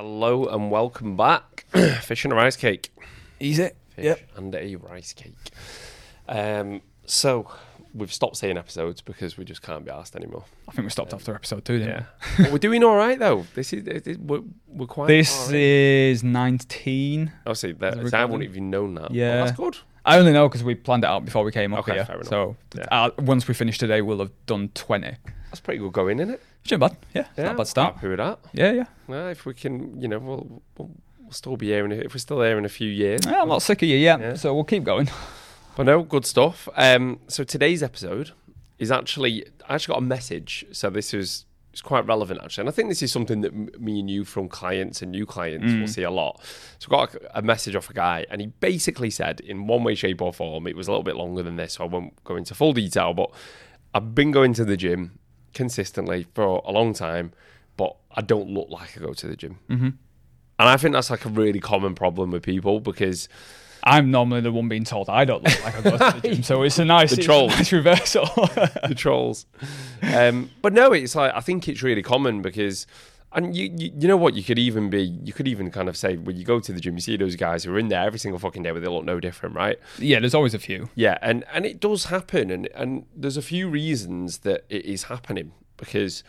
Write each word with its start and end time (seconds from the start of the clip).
Hello 0.00 0.44
and 0.46 0.70
welcome 0.70 1.16
back. 1.16 1.64
Fish 2.02 2.22
and 2.24 2.32
a 2.32 2.36
rice 2.36 2.54
cake. 2.54 2.92
Easy. 3.40 3.70
Fish 3.96 4.04
Yep. 4.04 4.20
and 4.36 4.54
a 4.54 4.76
rice 4.76 5.12
cake. 5.12 5.34
Um, 6.28 6.82
so 7.04 7.50
we've 7.92 8.12
stopped 8.12 8.36
saying 8.36 8.56
episodes 8.56 9.00
because 9.00 9.36
we 9.36 9.44
just 9.44 9.60
can't 9.60 9.84
be 9.84 9.90
asked 9.90 10.14
anymore. 10.14 10.44
I 10.68 10.70
think 10.70 10.84
we 10.86 10.90
stopped 10.90 11.12
after 11.14 11.34
episode 11.34 11.64
two, 11.64 11.80
didn't 11.80 11.88
Yeah, 11.88 12.04
but 12.44 12.52
we're 12.52 12.58
doing 12.58 12.84
all 12.84 12.94
right 12.94 13.18
though. 13.18 13.44
This 13.56 13.72
is 13.72 13.88
it- 13.88 14.06
it- 14.06 14.20
we're, 14.20 14.42
we're 14.68 14.86
quite. 14.86 15.08
This 15.08 15.50
is 15.50 16.22
19. 16.22 17.32
obviously 17.44 17.72
that, 17.72 17.98
Is 17.98 18.12
that, 18.12 18.20
I 18.20 18.24
wouldn't 18.24 18.48
even 18.48 18.70
known 18.70 18.94
that. 18.94 19.10
Yeah. 19.10 19.34
Well, 19.34 19.44
that's 19.46 19.56
good. 19.58 19.78
I 20.04 20.16
only 20.20 20.32
know 20.32 20.48
because 20.48 20.62
we 20.62 20.76
planned 20.76 21.02
it 21.02 21.08
out 21.08 21.24
before 21.24 21.42
we 21.42 21.50
came 21.50 21.74
up 21.74 21.80
Okay, 21.80 21.94
here. 21.94 22.04
fair 22.04 22.14
enough. 22.20 22.28
So 22.28 22.56
Yeah. 22.76 22.84
uh, 22.92 23.10
once 23.18 23.48
we 23.48 23.54
finish 23.54 23.78
today, 23.78 24.00
we'll 24.02 24.20
have 24.20 24.30
done 24.46 24.68
20. 24.76 25.16
That's 25.50 25.58
pretty 25.58 25.80
good 25.80 25.92
going, 25.92 26.20
isn't 26.20 26.34
it? 26.34 26.42
Which 26.62 26.72
ain't 26.72 26.80
bad. 26.80 26.96
Yeah, 27.14 27.20
it's 27.22 27.30
Yeah, 27.38 27.44
not 27.44 27.54
a 27.54 27.58
bad 27.58 27.66
start. 27.66 27.94
Happy 27.96 28.08
with 28.08 28.18
that. 28.18 28.38
Yeah, 28.52 28.72
yeah. 28.72 28.84
Well, 29.06 29.28
if 29.28 29.46
we 29.46 29.54
can, 29.54 30.00
you 30.00 30.08
know, 30.08 30.18
we'll, 30.18 30.62
we'll, 30.76 30.90
we'll 31.20 31.32
still 31.32 31.56
be 31.56 31.68
here 31.68 31.84
in 31.84 31.92
a, 31.92 31.96
if 31.96 32.14
we're 32.14 32.18
still 32.18 32.42
here 32.42 32.58
in 32.58 32.64
a 32.64 32.68
few 32.70 32.90
years. 32.90 33.22
Yeah, 33.26 33.42
I'm 33.42 33.48
not 33.48 33.62
sick 33.62 33.82
of 33.82 33.88
you 33.88 33.96
yet, 33.96 34.20
Yeah. 34.20 34.34
so 34.34 34.54
we'll 34.54 34.64
keep 34.64 34.84
going. 34.84 35.08
But 35.76 35.84
no, 35.86 36.02
good 36.02 36.26
stuff. 36.26 36.68
Um, 36.76 37.20
so 37.28 37.44
today's 37.44 37.82
episode 37.82 38.32
is 38.78 38.90
actually 38.90 39.44
I 39.68 39.74
actually 39.76 39.92
got 39.94 39.98
a 39.98 40.06
message. 40.06 40.66
So 40.72 40.90
this 40.90 41.14
is 41.14 41.44
it's 41.72 41.82
quite 41.82 42.04
relevant 42.06 42.40
actually, 42.42 42.62
and 42.62 42.68
I 42.68 42.72
think 42.72 42.88
this 42.88 43.02
is 43.02 43.12
something 43.12 43.42
that 43.42 43.52
m- 43.52 43.68
me 43.78 44.00
and 44.00 44.10
you 44.10 44.24
from 44.24 44.48
clients 44.48 45.02
and 45.02 45.12
new 45.12 45.24
clients 45.26 45.72
will 45.74 45.86
see 45.86 46.02
a 46.02 46.10
lot. 46.10 46.42
So 46.80 46.88
I 46.88 46.90
got 47.06 47.14
a, 47.14 47.38
a 47.38 47.42
message 47.42 47.76
off 47.76 47.88
a 47.90 47.92
guy, 47.92 48.26
and 48.30 48.40
he 48.40 48.48
basically 48.48 49.10
said, 49.10 49.38
in 49.40 49.66
one 49.68 49.84
way, 49.84 49.94
shape, 49.94 50.20
or 50.20 50.32
form, 50.32 50.66
it 50.66 50.74
was 50.74 50.88
a 50.88 50.90
little 50.90 51.04
bit 51.04 51.14
longer 51.14 51.42
than 51.44 51.54
this, 51.56 51.74
so 51.74 51.84
I 51.84 51.86
won't 51.86 52.22
go 52.24 52.34
into 52.36 52.54
full 52.54 52.72
detail. 52.72 53.14
But 53.14 53.30
I've 53.94 54.14
been 54.14 54.32
going 54.32 54.54
to 54.54 54.64
the 54.64 54.76
gym 54.76 55.17
consistently 55.54 56.26
for 56.34 56.62
a 56.64 56.70
long 56.70 56.92
time, 56.92 57.32
but 57.76 57.96
I 58.10 58.22
don't 58.22 58.50
look 58.50 58.68
like 58.70 58.96
I 58.96 59.00
go 59.00 59.12
to 59.12 59.26
the 59.26 59.36
gym. 59.36 59.58
Mm-hmm. 59.68 59.88
And 60.60 60.68
I 60.68 60.76
think 60.76 60.92
that's 60.92 61.10
like 61.10 61.24
a 61.24 61.28
really 61.28 61.60
common 61.60 61.94
problem 61.94 62.32
with 62.32 62.42
people 62.42 62.80
because 62.80 63.28
I'm 63.84 64.10
normally 64.10 64.40
the 64.40 64.50
one 64.50 64.68
being 64.68 64.84
told 64.84 65.08
I 65.08 65.24
don't 65.24 65.44
look 65.44 65.64
like 65.64 65.76
I 65.76 65.80
go 65.82 65.90
to 65.92 66.20
the 66.20 66.28
gym, 66.28 66.42
so 66.42 66.62
it's 66.62 66.78
a 66.78 66.84
nice, 66.84 67.12
it's 67.12 67.20
a 67.20 67.24
trolls. 67.24 67.52
nice 67.52 67.72
reversal. 67.72 68.24
the 68.86 68.94
trolls. 68.96 69.46
Um, 70.02 70.50
but 70.62 70.72
no, 70.72 70.92
it's 70.92 71.14
like 71.14 71.32
I 71.34 71.40
think 71.40 71.68
it's 71.68 71.82
really 71.82 72.02
common 72.02 72.42
because, 72.42 72.86
and 73.32 73.56
you, 73.56 73.70
you 73.76 73.92
you 73.98 74.08
know 74.08 74.16
what, 74.16 74.34
you 74.34 74.42
could 74.42 74.58
even 74.58 74.90
be, 74.90 75.02
you 75.02 75.32
could 75.32 75.48
even 75.48 75.70
kind 75.70 75.88
of 75.88 75.96
say 75.96 76.16
when 76.16 76.36
you 76.36 76.44
go 76.44 76.60
to 76.60 76.72
the 76.72 76.80
gym, 76.80 76.94
you 76.94 77.00
see 77.00 77.16
those 77.16 77.36
guys 77.36 77.64
who 77.64 77.74
are 77.74 77.78
in 77.78 77.88
there 77.88 78.04
every 78.04 78.18
single 78.18 78.38
fucking 78.38 78.62
day, 78.62 78.70
but 78.70 78.82
they 78.82 78.88
look 78.88 79.04
no 79.04 79.20
different, 79.20 79.54
right? 79.54 79.78
yeah, 79.98 80.18
there's 80.20 80.34
always 80.34 80.54
a 80.54 80.58
few. 80.58 80.88
Yeah, 80.94 81.18
and 81.20 81.44
and 81.52 81.66
it 81.66 81.80
does 81.80 82.06
happen, 82.06 82.50
and 82.50 82.68
and 82.74 83.06
there's 83.14 83.36
a 83.36 83.42
few 83.42 83.68
reasons 83.68 84.38
that 84.38 84.64
it 84.68 84.84
is 84.84 85.04
happening 85.04 85.52
because. 85.76 86.22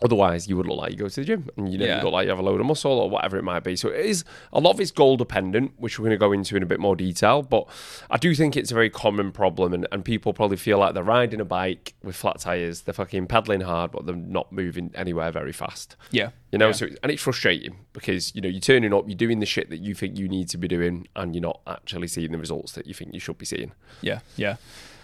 Otherwise, 0.00 0.46
you 0.46 0.56
would 0.56 0.66
look 0.66 0.78
like 0.78 0.92
you 0.92 0.96
go 0.96 1.08
to 1.08 1.20
the 1.20 1.24
gym 1.26 1.48
and 1.56 1.72
you 1.72 1.76
know, 1.76 1.84
Yeah. 1.84 1.98
you 1.98 2.04
look 2.04 2.12
like 2.12 2.24
you 2.24 2.30
have 2.30 2.38
a 2.38 2.42
load 2.42 2.60
of 2.60 2.66
muscle 2.66 2.92
or 2.92 3.10
whatever 3.10 3.36
it 3.36 3.42
might 3.42 3.64
be. 3.64 3.74
So 3.74 3.88
it 3.88 4.06
is 4.06 4.22
a 4.52 4.60
lot 4.60 4.70
of 4.74 4.80
it's 4.80 4.92
goal 4.92 5.16
dependent, 5.16 5.72
which 5.76 5.98
we're 5.98 6.04
going 6.04 6.12
to 6.12 6.18
go 6.18 6.30
into 6.30 6.56
in 6.56 6.62
a 6.62 6.66
bit 6.66 6.78
more 6.78 6.94
detail. 6.94 7.42
But 7.42 7.66
I 8.08 8.16
do 8.16 8.32
think 8.36 8.56
it's 8.56 8.70
a 8.70 8.74
very 8.74 8.90
common 8.90 9.32
problem, 9.32 9.74
and, 9.74 9.88
and 9.90 10.04
people 10.04 10.32
probably 10.32 10.56
feel 10.56 10.78
like 10.78 10.94
they're 10.94 11.02
riding 11.02 11.40
a 11.40 11.44
bike 11.44 11.94
with 12.04 12.14
flat 12.14 12.38
tires, 12.38 12.82
they're 12.82 12.94
fucking 12.94 13.26
pedaling 13.26 13.62
hard, 13.62 13.90
but 13.90 14.06
they're 14.06 14.14
not 14.14 14.52
moving 14.52 14.92
anywhere 14.94 15.32
very 15.32 15.52
fast. 15.52 15.96
Yeah. 16.12 16.30
You 16.52 16.58
know, 16.58 16.66
Yeah. 16.66 16.72
so 16.72 16.86
and 17.02 17.10
it's 17.10 17.22
frustrating 17.22 17.78
because 17.92 18.32
you 18.36 18.40
know 18.40 18.48
you're 18.48 18.60
turning 18.60 18.94
up, 18.94 19.04
you're 19.08 19.16
doing 19.16 19.40
the 19.40 19.46
shit 19.46 19.68
that 19.70 19.78
you 19.80 19.94
think 19.94 20.16
you 20.16 20.28
need 20.28 20.48
to 20.50 20.58
be 20.58 20.68
doing, 20.68 21.08
and 21.16 21.34
you're 21.34 21.42
not 21.42 21.60
actually 21.66 22.06
seeing 22.06 22.30
the 22.30 22.38
results 22.38 22.72
that 22.72 22.86
you 22.86 22.94
think 22.94 23.14
you 23.14 23.20
should 23.20 23.36
be 23.38 23.44
seeing. 23.46 23.72
Yeah, 24.00 24.20
yeah, 24.36 24.56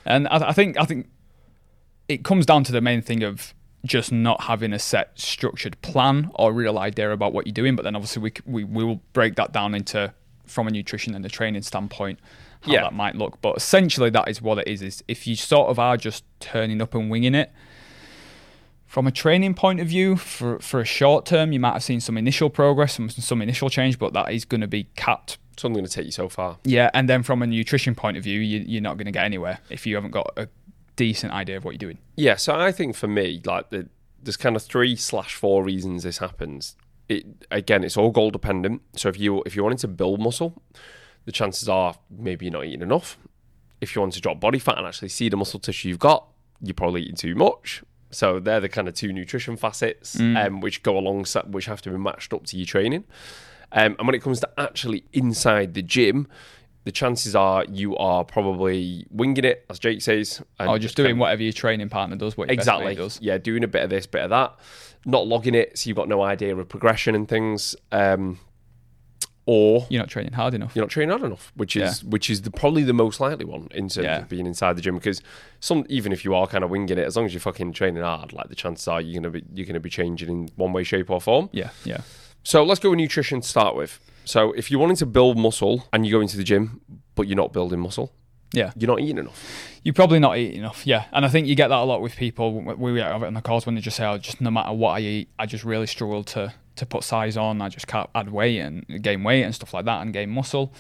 and 0.07 0.29
I, 0.29 0.51
I 0.51 0.53
think 0.53 0.79
I 0.81 0.85
think 0.85 1.09
it 2.09 2.23
comes 2.25 2.47
down 2.47 2.63
to 2.65 2.73
the 2.73 2.81
main 2.81 3.03
thing 3.03 3.23
of 3.25 3.55
just 3.85 4.11
not 4.13 4.43
having 4.43 4.73
a 4.73 4.79
set 4.79 5.19
structured 5.19 5.81
plan 5.83 6.31
or 6.35 6.53
real 6.53 6.79
idea 6.79 7.11
about 7.13 7.33
what 7.33 7.47
you're 7.47 7.53
doing. 7.53 7.77
But 7.77 7.83
then 7.83 7.95
obviously 7.97 8.23
we 8.23 8.33
we, 8.47 8.65
we 8.65 8.85
will 8.85 9.01
break 9.13 9.37
that 9.37 9.53
down 9.53 9.75
into 9.75 10.13
from 10.47 10.67
a 10.67 10.71
nutrition 10.71 11.15
and 11.15 11.25
a 11.25 11.29
training 11.29 11.63
standpoint 11.63 12.19
how 12.63 12.73
Yeah. 12.73 12.81
that 12.83 12.95
might 12.95 13.15
look. 13.15 13.41
But 13.43 13.57
essentially 13.57 14.11
that 14.11 14.29
is 14.29 14.41
what 14.43 14.59
it 14.59 14.69
is. 14.69 14.83
Is 14.83 15.05
if 15.09 15.27
you 15.27 15.37
sort 15.37 15.69
of 15.71 15.79
are 15.79 15.97
just 15.97 16.25
turning 16.41 16.81
up 16.83 16.95
and 16.95 17.11
winging 17.11 17.35
it. 17.35 17.51
From 18.87 19.09
a 19.09 19.11
training 19.11 19.55
point 19.55 19.81
of 19.81 19.89
view, 19.89 20.15
for, 20.15 20.61
for 20.61 20.81
a 20.81 20.85
short 20.85 21.27
term, 21.27 21.51
you 21.53 21.59
might 21.59 21.73
have 21.73 21.83
seen 21.83 21.99
some 22.01 22.17
initial 22.17 22.49
progress, 22.49 22.95
some, 22.95 23.11
some 23.11 23.43
initial 23.43 23.69
change, 23.69 23.99
but 23.99 24.13
that 24.13 24.31
is 24.31 24.45
going 24.45 24.61
to 24.61 24.69
be 24.69 24.85
capped 24.95 25.37
It's 25.53 25.65
only 25.65 25.79
going 25.81 25.87
to 25.89 25.93
take 25.93 26.05
you 26.05 26.13
so 26.13 26.29
far. 26.29 26.59
yeah, 26.63 26.91
and 26.95 27.09
then 27.09 27.25
from 27.25 27.43
a 27.43 27.47
nutrition 27.49 27.97
point 27.97 28.17
of 28.17 28.23
view, 28.23 28.39
you, 28.39 28.63
you're 28.65 28.81
not 28.83 28.97
going 28.97 29.07
to 29.07 29.11
get 29.11 29.25
anywhere 29.25 29.59
if 29.69 29.85
you 29.85 29.97
haven't 29.97 30.13
got 30.13 30.31
a 30.37 30.47
decent 30.97 31.33
idea 31.33 31.57
of 31.57 31.65
what 31.65 31.73
you're 31.73 31.91
doing. 31.91 31.99
Yeah, 32.17 32.37
so 32.37 32.55
I 32.55 32.73
think 32.73 32.97
for 32.97 33.09
me, 33.09 33.41
like 33.45 33.71
the, 33.71 33.89
there's 34.23 34.37
kind 34.37 34.57
of 34.57 34.63
three 34.63 34.97
slash 34.97 35.35
four 35.35 35.65
reasons 35.65 36.03
this 36.03 36.19
happens. 36.19 36.77
It 37.09 37.47
again, 37.51 37.85
it's 37.85 37.97
all 37.97 38.11
goal 38.11 38.31
dependent. 38.31 38.83
So 38.97 39.09
if 39.09 39.19
you 39.19 39.43
if 39.45 39.55
you 39.55 39.63
wanted 39.63 39.79
to 39.79 39.89
build 39.89 40.21
muscle, 40.21 40.63
the 41.25 41.33
chances 41.33 41.69
are 41.69 41.97
maybe 42.11 42.47
you're 42.47 42.53
not 42.53 42.65
eating 42.65 42.83
enough. 42.83 43.19
If 43.81 43.95
you 43.95 44.01
want 44.01 44.15
to 44.15 44.21
drop 44.21 44.41
body 44.41 44.59
fat 44.59 44.79
and 44.79 44.87
actually 44.87 45.11
see 45.11 45.29
the 45.29 45.37
muscle 45.37 45.61
tissue 45.61 45.89
you've 45.89 45.99
got, 45.99 46.27
you're 46.63 46.75
probably 46.75 47.03
eating 47.03 47.17
too 47.17 47.35
much. 47.35 47.83
So 48.11 48.39
they're 48.39 48.61
the 48.61 48.69
kind 48.69 48.89
of 48.89 48.95
two 48.95 49.13
nutrition 49.13 49.57
facets 49.57 50.19
um, 50.21 50.61
which 50.61 50.83
go 50.83 50.97
alongside, 50.97 51.53
which 51.53 51.67
have 51.67 51.83
to 51.83 51.91
be 51.91 51.99
matched 51.99 52.33
up 52.33 52.47
to 52.47 52.57
your 52.57 52.67
training. 52.67 53.05
Um, 53.73 53.97
and 53.99 54.07
when 54.07 54.15
it 54.15 54.23
comes 54.23 54.41
to 54.41 54.49
actually 54.57 55.05
inside 55.13 55.75
the 55.75 55.83
gym, 55.83 56.29
the 56.85 56.93
chances 56.93 57.35
are 57.35 57.65
you 57.71 57.97
are 57.97 58.25
probably 58.25 59.07
winging 59.11 59.45
it, 59.45 59.65
as 59.71 59.79
Jake 59.79 60.03
says, 60.03 60.43
and 60.59 60.69
Or 60.69 60.79
just 60.79 60.97
kind 60.97 61.07
doing 61.09 61.19
whatever 61.19 61.43
your 61.43 61.53
training 61.53 61.89
partner 61.89 62.17
does, 62.17 62.37
what 62.37 62.51
exactly 62.51 62.85
mate 62.87 62.97
does. 62.99 63.19
yeah 63.23 63.39
doing 63.39 63.65
a 63.65 63.69
bit 63.69 63.83
of 63.83 63.91
this 63.91 64.07
bit 64.07 64.23
of 64.23 64.31
that 64.31 64.55
not 65.07 65.27
logging 65.27 65.55
it 65.55 65.77
so 65.79 65.89
you've 65.89 65.97
got 65.97 66.09
no 66.09 66.23
idea 66.23 66.57
of 66.57 66.67
progression 66.69 67.15
and 67.15 67.29
things 67.29 67.77
um 67.93 68.39
or 69.47 69.87
You're 69.91 70.01
not 70.03 70.09
training 70.09 70.33
hard 70.33 70.55
enough. 70.55 70.75
you're 70.75 70.83
not 70.85 70.91
training 70.91 71.11
hard 71.11 71.23
enough 71.23 71.53
which 71.55 71.77
is 71.77 72.03
which 72.05 72.31
is 72.31 72.41
the, 72.43 72.51
probably 72.51 72.83
the 72.83 72.95
most 72.95 73.21
likely 73.21 73.45
one 73.45 73.69
in 73.73 73.91
terms 73.91 74.05
Yeah. 74.07 74.21
of 74.21 74.29
being 74.31 74.47
inside 74.47 74.75
the 74.77 74.81
gym 74.81 74.95
because 74.95 75.21
some 75.61 75.85
even 75.91 76.13
if 76.13 76.25
you 76.25 76.35
are 76.35 76.47
kind 76.47 76.65
of 76.65 76.71
winging 76.71 76.97
it 76.97 77.05
as 77.05 77.17
long 77.17 77.27
as 77.27 77.35
you're 77.35 77.41
fucking 77.41 77.75
training 77.75 78.03
hard 78.03 78.33
like 78.33 78.49
the 78.49 78.55
chances 78.55 78.89
are 78.89 79.01
you're 79.03 79.21
gonna 79.21 79.31
be 79.31 79.45
you're 79.53 79.67
gonna 79.67 79.81
be 79.81 79.91
changing 79.91 80.29
in 80.31 80.49
one 80.57 80.73
way 80.73 80.83
shape 80.85 81.11
or 81.11 81.21
form 81.21 81.51
Yeah, 81.53 81.69
yeah. 81.85 82.01
so 82.43 82.65
let's 82.65 82.81
go 82.81 82.89
with 82.91 82.99
nutrition 82.99 83.43
to 83.43 83.47
start 83.49 83.77
with 83.77 84.01
so 84.25 84.53
if 84.53 84.71
you're 84.71 84.81
wanting 84.81 84.97
to 84.97 85.07
build 85.07 85.39
muscle 85.39 85.87
and 85.93 86.07
you 86.07 86.13
go 86.13 86.21
into 86.21 86.37
the 86.37 86.45
gym 86.45 86.81
but 87.15 87.27
you're 87.27 87.37
not 87.37 87.53
building 87.53 87.81
muscle 87.81 88.13
Yeah, 88.53 88.73
you're 88.77 88.89
not 88.89 89.01
eating 89.01 89.19
enough 89.19 89.43
you're 89.85 89.93
probably 89.93 90.19
not 90.19 90.39
eating 90.39 90.61
enough. 90.61 90.87
Yeah, 90.87 91.05
and 91.13 91.27
I 91.27 91.29
think 91.29 91.47
you 91.47 91.55
get 91.55 91.69
that 91.69 91.79
a 91.79 91.85
lot 91.85 92.01
with 92.01 92.17
people. 92.17 92.55
We 92.55 92.93
we 92.93 93.01
have 93.01 93.23
it 93.23 93.27
on 93.27 93.35
the 93.35 93.43
calls 93.43 93.67
when 93.67 93.75
they 93.75 93.83
just 93.83 93.99
say, 93.99 94.07
"Oh, 94.07 94.17
just 94.17 94.41
no 94.41 94.51
matter 94.51 94.73
what 94.73 94.93
I 94.93 95.01
eat, 95.01 95.29
I 95.39 95.45
just 95.45 95.63
really 95.63 95.87
struggle 95.87 96.25
to 96.25 96.55
to 96.77 96.87
put 96.87 97.05
size 97.05 97.37
on. 97.37 97.61
I 97.61 97.69
just 97.69 97.87
can't 97.87 98.09
add 98.15 98.33
weight 98.33 98.59
and 98.61 98.87
gain 99.03 99.23
weight 99.23 99.43
and 99.43 99.55
stuff 99.55 99.75
like 99.75 99.85
that, 99.85 100.01
and 100.01 100.13
gain 100.13 100.31
muscle." 100.31 100.73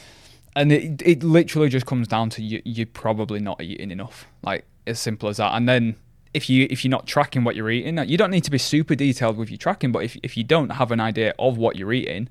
And 0.57 0.73
it 0.73 1.03
it 1.03 1.23
literally 1.23 1.69
just 1.69 1.85
comes 1.85 2.09
down 2.09 2.31
to 2.31 2.43
you. 2.43 2.63
You're 2.65 2.87
probably 2.87 3.41
not 3.41 3.63
eating 3.63 3.91
enough. 3.91 4.27
Like 4.43 4.65
as 4.87 4.99
simple 4.99 5.29
as 5.29 5.37
that. 5.37 5.55
And 5.55 5.69
then 5.69 5.97
if 6.33 6.49
you 6.49 6.67
if 6.71 6.83
you're 6.83 6.91
not 6.91 7.07
tracking 7.07 7.45
what 7.45 7.57
you're 7.57 7.71
eating, 7.71 7.99
you 8.09 8.17
don't 8.17 8.31
need 8.31 8.45
to 8.45 8.51
be 8.51 8.59
super 8.59 8.95
detailed 8.95 9.37
with 9.37 9.51
your 9.51 9.59
tracking. 9.59 9.93
But 9.93 10.05
if 10.05 10.17
if 10.23 10.35
you 10.39 10.45
don't 10.45 10.71
have 10.71 10.91
an 10.91 11.01
idea 11.01 11.35
of 11.39 11.59
what 11.59 11.77
you're 11.77 11.93
eating, 11.93 12.31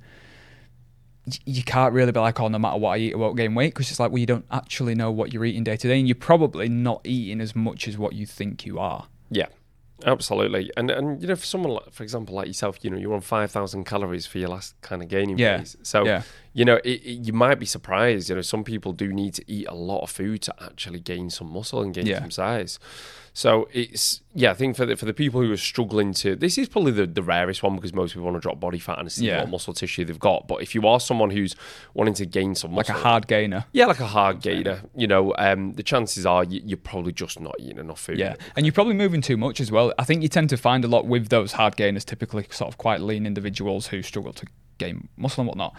you 1.45 1.63
can't 1.63 1.94
really 1.94 2.11
be 2.11 2.19
like, 2.19 2.39
oh, 2.39 2.47
no 2.50 2.59
matter 2.59 2.78
what 2.78 2.91
I 2.91 2.97
eat, 2.97 3.13
I 3.13 3.17
won't 3.17 3.38
gain 3.38 3.56
weight 3.56 3.73
because 3.73 3.89
it's 3.89 4.00
like, 4.00 4.11
well, 4.11 4.19
you 4.19 4.25
don't 4.25 4.45
actually 4.51 4.94
know 4.95 5.09
what 5.11 5.31
you're 5.34 5.45
eating 5.45 5.63
day 5.63 5.78
to 5.78 5.88
day, 5.88 5.97
and 6.00 6.07
you're 6.07 6.16
probably 6.16 6.67
not 6.69 7.01
eating 7.06 7.39
as 7.39 7.56
much 7.56 7.88
as 7.88 7.97
what 7.97 8.13
you 8.13 8.25
think 8.25 8.66
you 8.66 8.78
are. 8.79 9.07
Yeah, 9.29 9.47
absolutely. 10.06 10.69
And 10.75 10.91
and 10.91 11.22
you 11.22 11.28
know, 11.28 11.35
for 11.35 11.45
someone 11.45 11.72
like, 11.73 11.91
for 11.94 12.03
example, 12.03 12.35
like 12.35 12.47
yourself, 12.47 12.79
you 12.83 12.89
know, 12.89 12.97
you're 12.97 13.13
on 13.13 13.22
five 13.22 13.51
thousand 13.51 13.85
calories 13.85 14.25
for 14.25 14.38
your 14.38 14.50
last 14.50 14.79
kind 14.81 15.01
of 15.01 15.07
gaining 15.07 15.38
Yeah. 15.38 15.59
phase. 15.59 15.78
So 15.83 16.06
Yeah. 16.06 16.23
you 16.53 16.66
know, 16.66 16.75
it, 16.83 17.01
it- 17.03 17.25
you 17.28 17.33
might 17.33 17.56
be 17.59 17.66
surprised. 17.66 18.29
You 18.29 18.35
know, 18.35 18.41
some 18.41 18.63
people 18.63 18.91
do 18.94 19.12
need 19.13 19.33
to 19.35 19.44
eat 19.51 19.67
a 19.67 19.73
lot 19.75 20.01
of 20.01 20.09
food 20.09 20.41
to 20.44 20.53
actually 20.63 21.00
gain 21.00 21.29
some 21.29 21.51
muscle 21.51 21.81
and 21.81 21.94
gain 21.94 22.06
Yeah. 22.06 22.19
some 22.19 22.31
size. 22.31 22.79
So 23.35 23.67
it's 23.73 24.21
yeah, 24.35 24.51
I 24.51 24.53
think 24.53 24.75
for 24.75 24.85
the 24.85 24.95
for 24.95 25.05
the 25.05 25.13
people 25.13 25.41
who 25.41 25.51
are 25.51 25.57
struggling 25.57 26.13
to 26.16 26.35
this 26.35 26.57
is 26.59 26.69
probably 26.69 26.91
the, 26.91 27.07
the 27.07 27.23
rarest 27.23 27.63
one 27.63 27.75
because 27.75 27.91
most 27.91 28.13
people 28.13 28.25
want 28.25 28.35
to 28.38 28.39
drop 28.39 28.59
body 28.59 28.77
fat 28.77 28.99
and 28.99 29.11
see 29.11 29.25
Yeah. 29.25 29.39
what 29.39 29.49
muscle 29.49 29.73
tissue 29.73 30.05
they've 30.05 30.19
got. 30.19 30.47
But 30.47 30.62
if 30.62 30.75
you 30.75 30.88
are 30.88 31.00
someone 31.00 31.31
who's 31.31 31.56
wanting 31.95 32.13
to 32.15 32.27
gain 32.27 32.53
some 32.53 32.75
Like 32.75 32.89
a 32.89 32.94
hard 32.94 33.25
gainer. 33.25 33.65
yeah, 33.74 33.88
like 33.88 34.00
a 34.00 34.06
hard 34.06 34.39
gainer, 34.41 34.83
you 34.95 35.07
know, 35.07 35.33
um, 35.39 35.74
the 35.74 35.81
chances 35.81 36.27
are 36.27 36.44
you, 36.44 36.62
you're 36.63 36.77
probably 36.77 37.12
just 37.12 37.39
not 37.39 37.56
eating 37.59 37.80
enough 37.80 38.00
food. 38.00 38.19
Yeah, 38.19 38.35
and 38.56 38.68
you're 38.68 38.74
probably 38.74 38.94
moving 38.94 39.21
too 39.21 39.35
much 39.38 39.59
as 39.59 39.71
well. 39.71 39.91
I 39.97 40.03
think 40.03 40.21
you 40.21 40.30
tend 40.30 40.50
to 40.51 40.57
find 40.57 40.85
a 40.85 40.88
lot 40.88 41.07
with 41.07 41.30
those 41.30 41.53
hard 41.53 41.75
gainers, 41.75 42.06
typically 42.06 42.45
sort 42.51 42.69
of 42.71 42.77
quite 42.77 43.01
lean 43.01 43.25
individuals 43.25 43.88
who 43.88 44.03
struggle 44.03 44.33
to 44.33 44.45
gain 44.77 45.09
muscle 45.18 45.41
and 45.41 45.47
whatnot. 45.47 45.75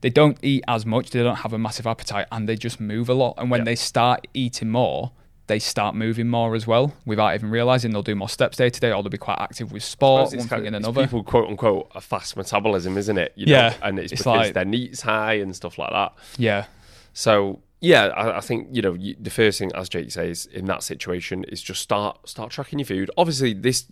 They 0.00 0.10
don't 0.10 0.38
eat 0.42 0.64
as 0.66 0.84
much, 0.84 1.10
they 1.10 1.22
don't 1.22 1.36
have 1.36 1.52
a 1.52 1.58
massive 1.58 1.86
appetite, 1.86 2.26
and 2.32 2.48
they 2.48 2.56
just 2.56 2.80
move 2.80 3.08
a 3.08 3.14
lot. 3.14 3.34
And 3.38 3.48
when 3.50 3.62
they 3.64 3.76
start 3.76 4.26
eating 4.34 4.70
more, 4.70 5.12
they 5.48 5.58
start 5.58 5.94
moving 5.94 6.28
more 6.28 6.54
as 6.54 6.66
well 6.66 6.92
without 7.04 7.34
even 7.34 7.50
realizing 7.50 7.92
they'll 7.92 8.02
do 8.02 8.14
more 8.16 8.28
steps 8.28 8.56
day 8.56 8.68
to 8.70 8.80
day 8.80 8.90
or 8.92 9.02
they'll 9.02 9.10
be 9.10 9.18
quite 9.18 9.38
active 9.38 9.70
with 9.72 9.84
sport, 9.84 10.32
one 10.34 10.46
thing 10.48 10.66
and 10.66 10.74
another. 10.76 11.02
People 11.02 11.22
quote 11.22 11.48
unquote 11.48 11.90
a 11.94 12.00
fast 12.00 12.36
metabolism, 12.36 12.98
isn't 12.98 13.16
it? 13.18 13.32
You 13.36 13.46
know? 13.46 13.52
Yeah, 13.52 13.74
and 13.82 13.98
it's, 13.98 14.12
it's 14.12 14.22
because 14.22 14.46
like- 14.46 14.54
their 14.54 14.64
neat's 14.64 15.02
high 15.02 15.34
and 15.34 15.54
stuff 15.54 15.78
like 15.78 15.90
that. 15.90 16.12
Yeah, 16.38 16.66
So 17.12 17.60
yeah, 17.80 18.06
I, 18.06 18.38
I 18.38 18.40
think 18.40 18.68
you 18.72 18.82
know 18.82 18.94
you, 18.94 19.14
the 19.20 19.30
first 19.30 19.58
thing, 19.58 19.70
as 19.74 19.88
Jake 19.88 20.10
says, 20.10 20.46
in 20.46 20.64
that 20.64 20.82
situation 20.82 21.44
is 21.44 21.60
just 21.62 21.82
start 21.82 22.28
start 22.28 22.50
tracking 22.50 22.78
your 22.78 22.86
food. 22.86 23.10
Obviously, 23.16 23.52
this 23.52 23.86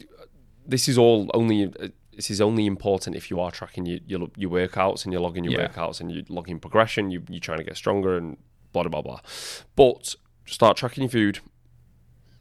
this 0.66 0.88
is 0.88 0.96
all 0.98 1.30
only 1.34 1.64
uh, 1.66 1.88
this 2.16 2.30
is 2.30 2.40
only 2.40 2.64
important 2.66 3.14
if 3.14 3.30
you 3.30 3.38
are 3.40 3.50
tracking 3.50 3.84
your 3.86 3.98
your, 4.06 4.28
your 4.36 4.50
workouts 4.50 5.04
and 5.04 5.12
you're 5.12 5.20
logging 5.22 5.44
your 5.44 5.52
Yeah. 5.60 5.68
workouts 5.68 6.00
and 6.00 6.10
you're 6.10 6.24
logging 6.28 6.58
progression. 6.58 7.10
You, 7.10 7.22
you're 7.28 7.40
trying 7.40 7.58
to 7.58 7.64
get 7.64 7.76
stronger 7.76 8.16
and 8.16 8.38
blah 8.72 8.84
blah 8.84 9.02
blah. 9.02 9.20
But 9.76 10.16
start 10.46 10.76
tracking 10.76 11.02
your 11.02 11.10
food. 11.10 11.40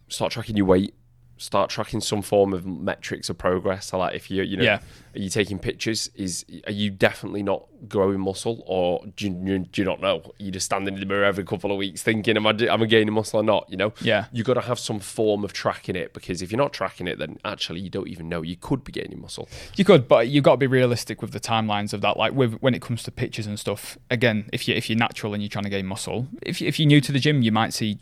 Start 0.08 0.32
tracking 0.32 0.58
your 0.58 0.66
weight. 0.66 0.94
Start 1.44 1.70
tracking 1.70 2.00
some 2.02 2.22
form 2.22 2.54
of 2.54 2.66
metrics 2.66 3.30
of 3.30 3.38
progress. 3.38 3.88
So 3.88 3.98
like 3.98 4.16
if 4.16 4.32
you 4.32 4.44
you 4.44 4.56
know 4.58 4.64
Yeah. 4.64 4.80
are 5.16 5.20
you 5.20 5.30
taking 5.30 5.60
pictures? 5.60 6.10
Is 6.16 6.46
are 6.66 6.72
you 6.72 6.90
definitely 6.90 7.44
not 7.44 7.66
growing 7.90 8.22
muscle, 8.22 8.64
or 8.66 9.04
do 9.18 9.26
you, 9.26 9.60
do 9.60 9.82
you 9.82 9.86
not 9.86 10.00
know? 10.00 10.22
You're 10.38 10.46
you 10.46 10.52
just 10.52 10.68
standing 10.68 10.94
in 10.94 11.00
the 11.02 11.06
mirror 11.06 11.26
every 11.26 11.44
couple 11.44 11.70
of 11.70 11.78
weeks 11.78 12.02
thinking, 12.02 12.38
"Am 12.38 12.48
I 12.48 12.52
am 12.52 12.82
I 12.82 12.86
gaining 12.86 13.14
muscle 13.14 13.42
or 13.42 13.44
not?" 13.44 13.68
You 13.70 13.76
know, 13.76 13.94
Yeah. 14.02 14.26
you 14.32 14.42
got 14.46 14.54
to 14.54 14.62
have 14.62 14.80
some 14.80 15.00
form 15.02 15.44
of 15.44 15.52
tracking 15.52 15.98
it 15.98 16.14
because 16.14 16.42
if 16.42 16.50
you're 16.50 16.64
not 16.66 16.72
tracking 16.72 17.08
it, 17.08 17.20
then 17.20 17.38
actually 17.44 17.82
you 17.82 17.90
don't 17.90 18.08
even 18.08 18.30
know 18.30 18.42
you 18.42 18.56
could 18.56 18.86
be 18.86 18.94
gaining 18.94 19.20
muscle. 19.22 19.50
You 19.76 19.84
could, 19.84 20.08
but 20.08 20.30
you've 20.30 20.46
got 20.46 20.52
to 20.52 20.58
be 20.58 20.68
realistic 20.68 21.22
with 21.22 21.32
the 21.34 21.42
timelines 21.42 21.92
of 21.94 22.00
that. 22.02 22.16
Like 22.16 22.32
with 22.34 22.54
when 22.62 22.74
it 22.74 22.82
comes 22.82 23.04
to 23.04 23.12
pictures 23.12 23.48
and 23.48 23.60
stuff. 23.60 23.98
Again, 24.10 24.50
if 24.54 24.66
you 24.68 24.76
if 24.76 24.90
you're 24.90 24.98
natural 25.08 25.34
and 25.34 25.44
you're 25.44 25.50
trying 25.50 25.66
to 25.66 25.70
gain 25.78 25.86
muscle, 25.88 26.28
if 26.42 26.62
you, 26.62 26.68
if 26.70 26.80
you're 26.80 26.88
new 26.88 27.02
to 27.02 27.12
the 27.12 27.20
gym, 27.20 27.42
you 27.42 27.52
might 27.52 27.74
see 27.74 27.98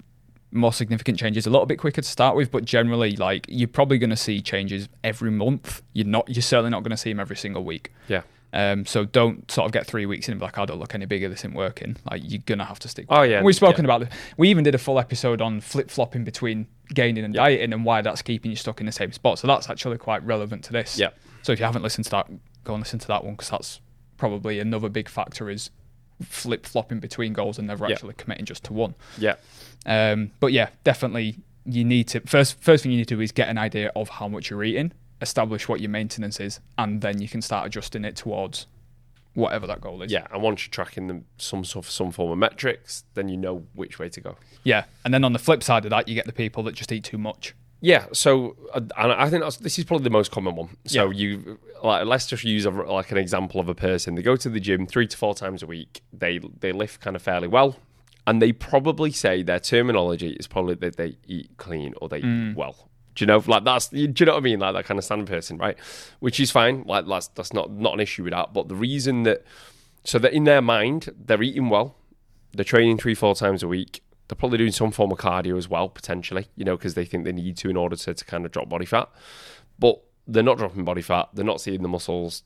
more 0.51 0.73
significant 0.73 1.17
changes 1.17 1.45
a 1.45 1.49
little 1.49 1.65
bit 1.65 1.77
quicker 1.77 2.01
to 2.01 2.07
start 2.07 2.35
with. 2.35 2.51
But 2.51 2.65
generally, 2.65 3.15
like 3.15 3.45
you're 3.47 3.67
probably 3.67 3.97
going 3.97 4.09
to 4.09 4.15
see 4.17 4.41
changes 4.41 4.89
every 5.03 5.31
month. 5.31 5.81
You're 5.93 6.07
not. 6.07 6.29
You're 6.29 6.41
certainly 6.41 6.71
not 6.71 6.83
going 6.83 6.91
to 6.91 6.97
see 6.97 7.11
them 7.11 7.19
every 7.19 7.37
single 7.37 7.63
week. 7.63 7.91
Yeah. 8.07 8.21
Um, 8.53 8.85
so 8.85 9.05
don't 9.05 9.49
sort 9.49 9.65
of 9.65 9.71
get 9.71 9.87
three 9.87 10.05
weeks 10.05 10.27
in 10.27 10.33
and 10.33 10.39
be 10.39 10.45
like, 10.45 10.57
I 10.57 10.65
don't 10.65 10.79
look 10.79 10.93
any 10.93 11.05
bigger. 11.05 11.29
This 11.29 11.39
isn't 11.39 11.53
working. 11.53 11.95
Like 12.09 12.21
you're 12.25 12.41
gonna 12.45 12.65
have 12.65 12.79
to 12.79 12.87
stick. 12.87 13.05
Oh, 13.09 13.21
yeah, 13.21 13.37
And 13.37 13.45
we've 13.45 13.55
spoken 13.55 13.85
yeah. 13.85 13.95
about 13.95 14.01
it. 14.03 14.09
We 14.37 14.49
even 14.49 14.63
did 14.63 14.75
a 14.75 14.77
full 14.77 14.99
episode 14.99 15.41
on 15.41 15.61
flip 15.61 15.89
flopping 15.89 16.23
between 16.23 16.67
gaining 16.93 17.23
and 17.23 17.33
dieting 17.33 17.71
and 17.71 17.85
why 17.85 18.01
that's 18.01 18.21
keeping 18.21 18.51
you 18.51 18.57
stuck 18.57 18.79
in 18.81 18.85
the 18.85 18.91
same 18.91 19.11
spot. 19.13 19.39
So 19.39 19.47
that's 19.47 19.69
actually 19.69 19.97
quite 19.99 20.25
relevant 20.25 20.63
to 20.65 20.73
this. 20.73 20.99
Yeah. 20.99 21.11
So 21.43 21.53
if 21.53 21.59
you 21.59 21.65
haven't 21.65 21.83
listened 21.83 22.05
to 22.05 22.11
that, 22.11 22.29
go 22.63 22.73
and 22.73 22.81
listen 22.83 22.99
to 22.99 23.07
that 23.07 23.23
one 23.23 23.35
because 23.35 23.49
that's 23.49 23.79
probably 24.17 24.59
another 24.59 24.89
big 24.89 25.07
factor 25.07 25.49
is 25.49 25.71
flip 26.21 26.65
flopping 26.65 26.99
between 26.99 27.33
goals 27.33 27.57
and 27.57 27.67
never 27.67 27.87
Yeah. 27.87 27.93
actually 27.95 28.13
committing 28.15 28.45
just 28.45 28.63
to 28.65 28.73
one. 28.73 28.95
Yeah. 29.17 29.35
Um, 29.85 30.31
but 30.39 30.51
yeah, 30.53 30.69
definitely 30.83 31.37
you 31.65 31.83
need 31.85 32.07
to 32.09 32.19
first 32.21 32.59
first 32.61 32.83
thing 32.83 32.91
you 32.91 32.97
need 32.97 33.07
to 33.07 33.15
do 33.15 33.21
is 33.21 33.31
get 33.31 33.47
an 33.49 33.57
idea 33.57 33.91
of 33.95 34.09
how 34.09 34.27
much 34.27 34.49
you're 34.49 34.63
eating, 34.63 34.91
establish 35.21 35.67
what 35.67 35.79
your 35.79 35.89
maintenance 35.89 36.39
is, 36.39 36.59
and 36.77 37.01
then 37.01 37.21
you 37.21 37.27
can 37.27 37.41
start 37.41 37.67
adjusting 37.67 38.03
it 38.05 38.15
towards 38.15 38.67
whatever 39.33 39.65
that 39.67 39.79
goal 39.79 40.01
is. 40.01 40.11
Yeah. 40.11 40.27
And 40.33 40.41
once 40.41 40.65
you're 40.65 40.71
tracking 40.71 41.07
them 41.07 41.25
some 41.37 41.63
sort 41.63 41.85
of 41.85 41.91
some 41.91 42.11
form 42.11 42.31
of 42.31 42.37
metrics, 42.37 43.03
then 43.13 43.29
you 43.29 43.37
know 43.37 43.63
which 43.73 43.97
way 43.99 44.09
to 44.09 44.19
go. 44.21 44.35
Yeah. 44.63 44.85
And 45.05 45.13
then 45.13 45.23
on 45.23 45.33
the 45.33 45.39
flip 45.39 45.63
side 45.63 45.85
of 45.85 45.91
that, 45.91 46.07
you 46.07 46.15
get 46.15 46.25
the 46.25 46.33
people 46.33 46.63
that 46.63 46.75
just 46.75 46.91
eat 46.91 47.03
too 47.03 47.17
much. 47.17 47.53
Yeah, 47.83 48.05
so 48.13 48.55
uh, 48.73 48.81
and 48.97 49.11
I 49.11 49.29
think 49.29 49.41
that's 49.43 49.57
this 49.57 49.79
is 49.79 49.85
probably 49.85 50.03
the 50.03 50.11
most 50.11 50.31
common 50.31 50.55
one. 50.55 50.69
So 50.85 51.09
Yeah. 51.09 51.17
you 51.17 51.59
like 51.83 52.05
let's 52.05 52.27
just 52.27 52.43
use 52.43 52.65
a, 52.65 52.69
like 52.69 53.11
an 53.11 53.17
example 53.17 53.59
of 53.59 53.67
a 53.67 53.75
person. 53.75 54.13
They 54.15 54.21
go 54.21 54.35
to 54.35 54.49
the 54.49 54.59
gym 54.59 54.85
three 54.85 55.07
to 55.07 55.17
four 55.17 55.33
times 55.33 55.63
a 55.63 55.67
week. 55.67 56.01
They 56.13 56.39
they 56.59 56.71
lift 56.71 57.01
kind 57.01 57.15
of 57.15 57.21
fairly 57.23 57.47
well, 57.47 57.77
and 58.27 58.39
they 58.41 58.51
probably 58.51 59.11
say 59.11 59.41
their 59.41 59.59
terminology 59.59 60.33
is 60.39 60.45
probably 60.47 60.75
that 60.75 60.97
they 60.97 61.17
eat 61.27 61.49
clean 61.57 61.95
or 61.99 62.07
they 62.07 62.19
eat 62.19 62.55
well. 62.55 62.87
Do 63.15 63.23
you 63.23 63.27
know 63.27 63.43
like 63.47 63.63
that's 63.65 63.87
do 63.89 63.97
you 63.99 64.25
know 64.25 64.33
what 64.33 64.37
I 64.37 64.41
mean 64.41 64.59
like 64.59 64.73
that 64.75 64.85
kind 64.85 64.97
of 64.99 65.03
standard 65.03 65.27
person 65.27 65.57
right? 65.57 65.77
Which 66.19 66.39
is 66.39 66.51
fine. 66.51 66.83
Like 66.85 67.07
that's 67.07 67.29
that's 67.29 67.51
not 67.51 67.71
not 67.71 67.95
an 67.95 67.99
issue 67.99 68.23
with 68.23 68.31
that. 68.33 68.53
But 68.53 68.67
the 68.67 68.75
reason 68.75 69.23
that 69.23 69.43
so 70.03 70.19
that 70.19 70.33
in 70.33 70.43
their 70.43 70.61
mind 70.61 71.09
they're 71.25 71.41
eating 71.41 71.69
well, 71.69 71.95
they're 72.53 72.63
training 72.63 72.99
three 72.99 73.15
four 73.15 73.33
times 73.33 73.63
a 73.63 73.67
week. 73.67 74.03
They're 74.31 74.37
probably 74.37 74.59
doing 74.59 74.71
some 74.71 74.91
form 74.91 75.11
of 75.11 75.17
cardio 75.17 75.57
as 75.57 75.67
well, 75.67 75.89
potentially, 75.89 76.47
you 76.55 76.63
know, 76.63 76.77
because 76.77 76.93
they 76.93 77.03
think 77.03 77.25
they 77.25 77.33
need 77.33 77.57
to 77.57 77.69
in 77.69 77.75
order 77.75 77.97
to, 77.97 78.13
to 78.13 78.23
kind 78.23 78.45
of 78.45 78.53
drop 78.53 78.69
body 78.69 78.85
fat. 78.85 79.09
But 79.77 80.01
they're 80.25 80.41
not 80.41 80.57
dropping 80.57 80.85
body 80.85 81.01
fat. 81.01 81.27
They're 81.33 81.43
not 81.43 81.59
seeing 81.59 81.81
the 81.81 81.89
muscles 81.89 82.43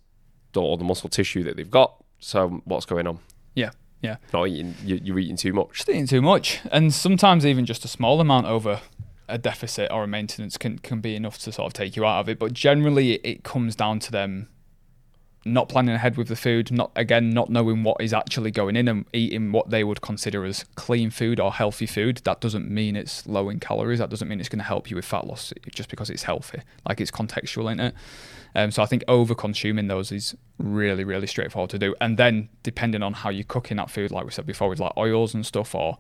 or 0.56 0.78
the 0.78 0.84
muscle 0.84 1.10
tissue 1.10 1.44
that 1.44 1.58
they've 1.58 1.70
got. 1.70 2.04
So 2.18 2.64
what's 2.66 2.88
going 2.88 3.06
on? 3.06 3.20
Yeah. 3.54 3.70
Yeah. 4.02 4.16
Not 4.34 4.48
eating. 4.48 4.74
you- 4.84 5.00
You're 5.04 5.20
eating 5.20 5.38
too 5.38 5.54
much. 5.54 5.74
Just 5.74 5.90
eating 5.90 6.08
too 6.08 6.24
much. 6.24 6.60
And 6.72 6.92
sometimes 6.92 7.46
even 7.46 7.68
just 7.68 7.86
a 7.86 7.88
small 7.88 8.20
amount 8.20 8.48
over 8.48 8.82
a 9.30 9.38
deficit 9.38 9.92
or 9.92 10.04
a 10.06 10.08
maintenance 10.08 10.58
can, 10.58 10.80
can 10.80 11.02
be 11.02 11.16
enough 11.16 11.38
to 11.40 11.52
sort 11.52 11.68
of 11.68 11.74
take 11.74 11.96
you 11.96 12.04
out 12.04 12.20
of 12.22 12.30
it. 12.30 12.40
But 12.40 12.54
generally 12.54 13.14
it 13.24 13.44
comes 13.44 13.76
down 13.76 14.00
to 14.00 14.12
them 14.12 14.50
not 15.46 15.70
planning 15.70 15.94
ahead 15.94 16.18
with 16.18 16.28
the 16.28 16.36
food, 16.36 16.72
not 16.72 16.92
again 16.96 17.30
not 17.30 17.50
knowing 17.50 17.84
what 17.84 18.02
is 18.02 18.14
actually 18.14 18.50
going 18.50 18.76
in 18.76 18.88
and 18.88 19.06
eating 19.14 19.52
what 19.52 19.70
they 19.70 19.84
would 19.84 20.02
consider 20.02 20.44
as 20.44 20.66
clean 20.74 21.12
food 21.12 21.40
or 21.40 21.54
healthy 21.54 21.86
food. 21.86 22.18
That 22.24 22.42
doesn't 22.42 22.70
mean 22.70 22.96
it's 22.96 23.28
low 23.28 23.50
in 23.50 23.60
calories. 23.60 24.00
That 24.00 24.10
doesn't 24.10 24.28
mean 24.28 24.40
it's 24.40 24.50
going 24.50 24.60
to 24.60 24.66
help 24.66 24.90
you 24.90 24.96
with 24.96 25.06
fat 25.06 25.28
loss 25.28 25.54
just 25.70 25.90
because 25.90 26.10
it's 26.10 26.24
healthy. 26.24 26.62
Like 26.88 27.00
it's 27.00 27.12
contextual 27.12 27.72
in 27.72 27.80
it. 27.80 27.94
Um, 28.56 28.72
so 28.72 28.82
I 28.82 28.88
think 28.88 29.04
over 29.08 29.36
consuming 29.36 29.88
those 29.88 30.12
is 30.12 30.36
really 30.58 31.04
really 31.04 31.28
straightforward 31.28 31.70
to 31.72 31.80
do. 31.80 31.94
And 32.02 32.18
then 32.18 32.50
depending 32.64 33.04
on 33.04 33.14
how 33.14 33.30
you're 33.30 33.44
cooking 33.44 33.78
that 33.78 33.92
food, 33.92 34.12
like 34.12 34.26
we 34.26 34.32
said 34.32 34.48
before, 34.48 34.70
with 34.70 34.80
like 34.80 34.98
oils 34.98 35.36
and 35.36 35.46
stuff 35.46 35.76
or 35.76 36.00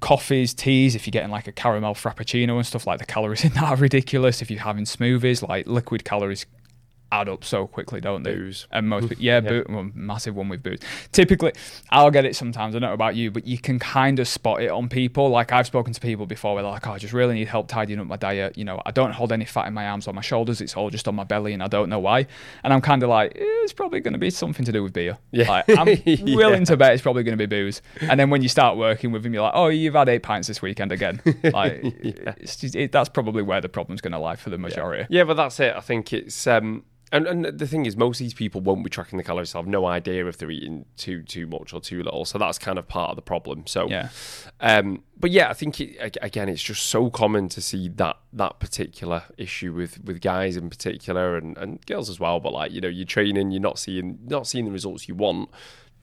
coffees, 0.00 0.54
teas, 0.54 0.94
if 0.94 1.06
you're 1.06 1.12
getting 1.12 1.30
like 1.30 1.46
a 1.46 1.52
caramel 1.52 1.94
frappuccino 1.94 2.56
and 2.56 2.66
stuff 2.66 2.86
like 2.86 2.98
the 2.98 3.06
calories 3.06 3.44
in 3.44 3.52
that 3.54 3.64
are 3.64 3.76
ridiculous. 3.76 4.42
If 4.42 4.50
you're 4.50 4.60
having 4.60 4.84
smoothies, 4.84 5.46
like 5.46 5.66
liquid 5.66 6.04
calories 6.04 6.46
add 7.10 7.28
up 7.28 7.42
so 7.44 7.66
quickly, 7.66 8.00
don't 8.00 8.22
they? 8.22 8.34
Booze. 8.34 8.66
And 8.70 8.88
most, 8.88 9.08
pe- 9.08 9.16
yeah, 9.18 9.40
boo- 9.40 9.64
well, 9.68 9.90
massive 9.94 10.34
one 10.36 10.48
with 10.48 10.62
booze. 10.62 10.80
Typically, 11.12 11.52
I'll 11.90 12.10
get 12.10 12.24
it 12.24 12.36
sometimes. 12.36 12.74
I 12.74 12.78
don't 12.78 12.88
know 12.88 12.94
about 12.94 13.16
you, 13.16 13.30
but 13.30 13.46
you 13.46 13.58
can 13.58 13.78
kind 13.78 14.18
of 14.18 14.28
spot 14.28 14.60
it 14.62 14.70
on 14.70 14.88
people. 14.88 15.28
Like 15.30 15.52
I've 15.52 15.66
spoken 15.66 15.92
to 15.92 16.00
people 16.00 16.26
before 16.26 16.54
where 16.54 16.62
they're 16.62 16.72
like, 16.72 16.86
"Oh, 16.86 16.92
I 16.92 16.98
just 16.98 17.12
really 17.14 17.34
need 17.34 17.48
help 17.48 17.68
tidying 17.68 17.98
up 18.00 18.06
my 18.06 18.16
diet. 18.16 18.58
You 18.58 18.64
know, 18.64 18.80
I 18.84 18.90
don't 18.90 19.12
hold 19.12 19.32
any 19.32 19.44
fat 19.44 19.66
in 19.66 19.74
my 19.74 19.88
arms 19.88 20.06
or 20.06 20.12
my 20.12 20.20
shoulders. 20.20 20.60
It's 20.60 20.76
all 20.76 20.90
just 20.90 21.08
on 21.08 21.14
my 21.14 21.24
belly, 21.24 21.52
and 21.54 21.62
I 21.62 21.68
don't 21.68 21.88
know 21.88 21.98
why." 21.98 22.26
And 22.62 22.72
I'm 22.72 22.80
kind 22.80 23.02
of 23.02 23.08
like, 23.08 23.32
eh, 23.36 23.42
"It's 23.42 23.72
probably 23.72 24.00
going 24.00 24.12
to 24.12 24.18
be 24.18 24.30
something 24.30 24.64
to 24.66 24.72
do 24.72 24.82
with 24.82 24.92
beer." 24.92 25.18
Yeah. 25.30 25.48
Like, 25.48 25.68
I'm 25.70 25.88
Yeah. 26.04 26.36
willing 26.36 26.64
to 26.66 26.76
bet 26.76 26.92
it's 26.92 27.02
probably 27.02 27.22
going 27.22 27.36
to 27.38 27.46
be 27.46 27.46
booze. 27.46 27.80
And 28.00 28.18
then 28.20 28.30
when 28.30 28.42
you 28.42 28.48
start 28.48 28.76
working 28.76 29.12
with 29.12 29.22
them, 29.22 29.32
you're 29.34 29.42
like, 29.42 29.52
"Oh, 29.54 29.68
you've 29.68 29.94
had 29.94 30.08
eight 30.08 30.22
pints 30.22 30.48
this 30.48 30.60
weekend 30.62 30.92
again." 30.92 31.20
Like, 31.48 31.80
it's 31.82 32.56
just, 32.56 32.76
it, 32.76 32.92
that's 32.92 33.08
probably 33.08 33.42
where 33.42 33.60
the 33.60 33.68
problem's 33.68 34.00
going 34.00 34.12
to 34.12 34.18
lie 34.18 34.36
for 34.36 34.50
the 34.50 34.58
majority. 34.58 35.06
Yeah, 35.08 35.24
but 35.24 35.34
that's 35.34 35.58
it. 35.60 35.74
I 35.74 35.80
think 35.80 36.12
it's 36.12 36.46
um 36.46 36.84
and, 37.12 37.26
and 37.26 37.44
the 37.58 37.66
thing 37.66 37.86
is 37.86 37.96
most 37.96 38.20
of 38.20 38.24
these 38.24 38.34
people 38.34 38.60
won't 38.60 38.84
be 38.84 38.90
tracking 38.90 39.16
the 39.16 39.24
calories, 39.24 39.50
so 39.50 39.58
have 39.58 39.66
no 39.66 39.86
idea 39.86 40.26
if 40.26 40.36
they're 40.38 40.50
eating 40.50 40.84
too 40.96 41.22
too 41.22 41.46
much 41.46 41.72
or 41.72 41.80
too 41.80 42.02
little. 42.02 42.24
So 42.24 42.38
that's 42.38 42.58
kind 42.58 42.78
of 42.78 42.86
part 42.88 43.10
of 43.10 43.16
the 43.16 43.22
problem. 43.22 43.66
So 43.66 43.88
Yeah. 43.88 44.08
um 44.60 45.02
but 45.18 45.30
yeah, 45.30 45.48
I 45.50 45.54
think 45.54 45.80
it, 45.80 46.16
again 46.22 46.48
it's 46.48 46.62
just 46.62 46.84
so 46.86 47.10
common 47.10 47.48
to 47.50 47.60
see 47.60 47.88
that 47.88 48.16
that 48.32 48.58
particular 48.60 49.24
issue 49.36 49.72
with 49.72 50.02
with 50.04 50.20
guys 50.20 50.56
in 50.56 50.68
particular 50.70 51.36
and, 51.36 51.56
and 51.58 51.84
girls 51.86 52.08
as 52.10 52.20
well. 52.20 52.40
But 52.40 52.52
like, 52.52 52.72
you 52.72 52.80
know, 52.80 52.88
you're 52.88 53.06
training, 53.06 53.50
you're 53.52 53.60
not 53.60 53.78
seeing 53.78 54.18
not 54.26 54.46
seeing 54.46 54.64
the 54.64 54.70
results 54.72 55.08
you 55.08 55.14
want 55.14 55.50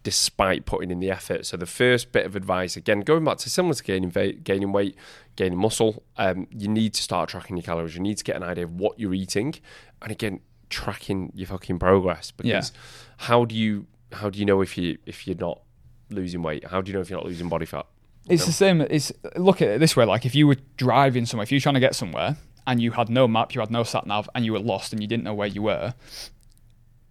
despite 0.03 0.65
putting 0.67 0.91
in 0.91 0.99
the 0.99 1.09
effort. 1.09 1.47
So 1.47 1.57
the 1.57 1.65
first 1.65 2.11
bit 2.11 2.27
of 2.27 2.35
advice, 2.35 2.75
again, 2.77 2.99
going 2.99 3.23
back 3.25 3.37
to 3.39 3.49
similar 3.49 3.73
to 3.73 3.83
gaining 3.83 4.11
va- 4.11 4.33
gaining 4.33 4.71
weight, 4.71 4.95
gaining 5.35 5.57
muscle, 5.57 6.03
um, 6.17 6.45
you 6.51 6.67
need 6.67 6.93
to 6.93 7.01
start 7.01 7.29
tracking 7.29 7.57
your 7.57 7.63
calories. 7.63 7.95
You 7.95 8.01
need 8.01 8.17
to 8.19 8.23
get 8.23 8.35
an 8.35 8.43
idea 8.43 8.65
of 8.65 8.73
what 8.73 8.99
you're 8.99 9.15
eating, 9.15 9.55
and 10.03 10.11
again, 10.11 10.41
tracking 10.75 11.31
your 11.33 11.47
fucking 11.47 11.79
progress. 11.79 12.31
Because 12.31 12.71
how 13.17 13.45
do 13.45 13.55
you 13.55 13.87
how 14.11 14.29
do 14.29 14.39
you 14.39 14.45
know 14.45 14.61
if 14.61 14.77
you 14.77 14.97
if 15.05 15.25
you're 15.25 15.37
not 15.37 15.61
losing 16.09 16.41
weight? 16.41 16.65
How 16.67 16.81
do 16.81 16.89
you 16.89 16.95
know 16.95 17.01
if 17.01 17.09
you're 17.09 17.19
not 17.19 17.25
losing 17.25 17.49
body 17.49 17.65
fat? 17.65 17.85
It's 18.27 18.45
the 18.45 18.51
same. 18.51 18.81
It's 18.81 19.11
look 19.35 19.61
at 19.61 19.69
it 19.69 19.79
this 19.79 19.95
way: 19.95 20.05
like 20.05 20.25
if 20.25 20.35
you 20.35 20.47
were 20.47 20.57
driving 20.77 21.25
somewhere, 21.25 21.43
if 21.43 21.51
you 21.51 21.57
were 21.57 21.61
trying 21.61 21.75
to 21.75 21.79
get 21.79 21.95
somewhere, 21.95 22.37
and 22.67 22.81
you 22.81 22.91
had 22.91 23.09
no 23.09 23.27
map, 23.27 23.53
you 23.53 23.61
had 23.61 23.71
no 23.71 23.83
sat 23.83 24.05
nav, 24.05 24.29
and 24.35 24.43
you 24.43 24.53
were 24.53 24.59
lost, 24.59 24.93
and 24.93 25.01
you 25.01 25.07
didn't 25.07 25.23
know 25.23 25.33
where 25.33 25.47
you 25.47 25.61
were, 25.61 25.93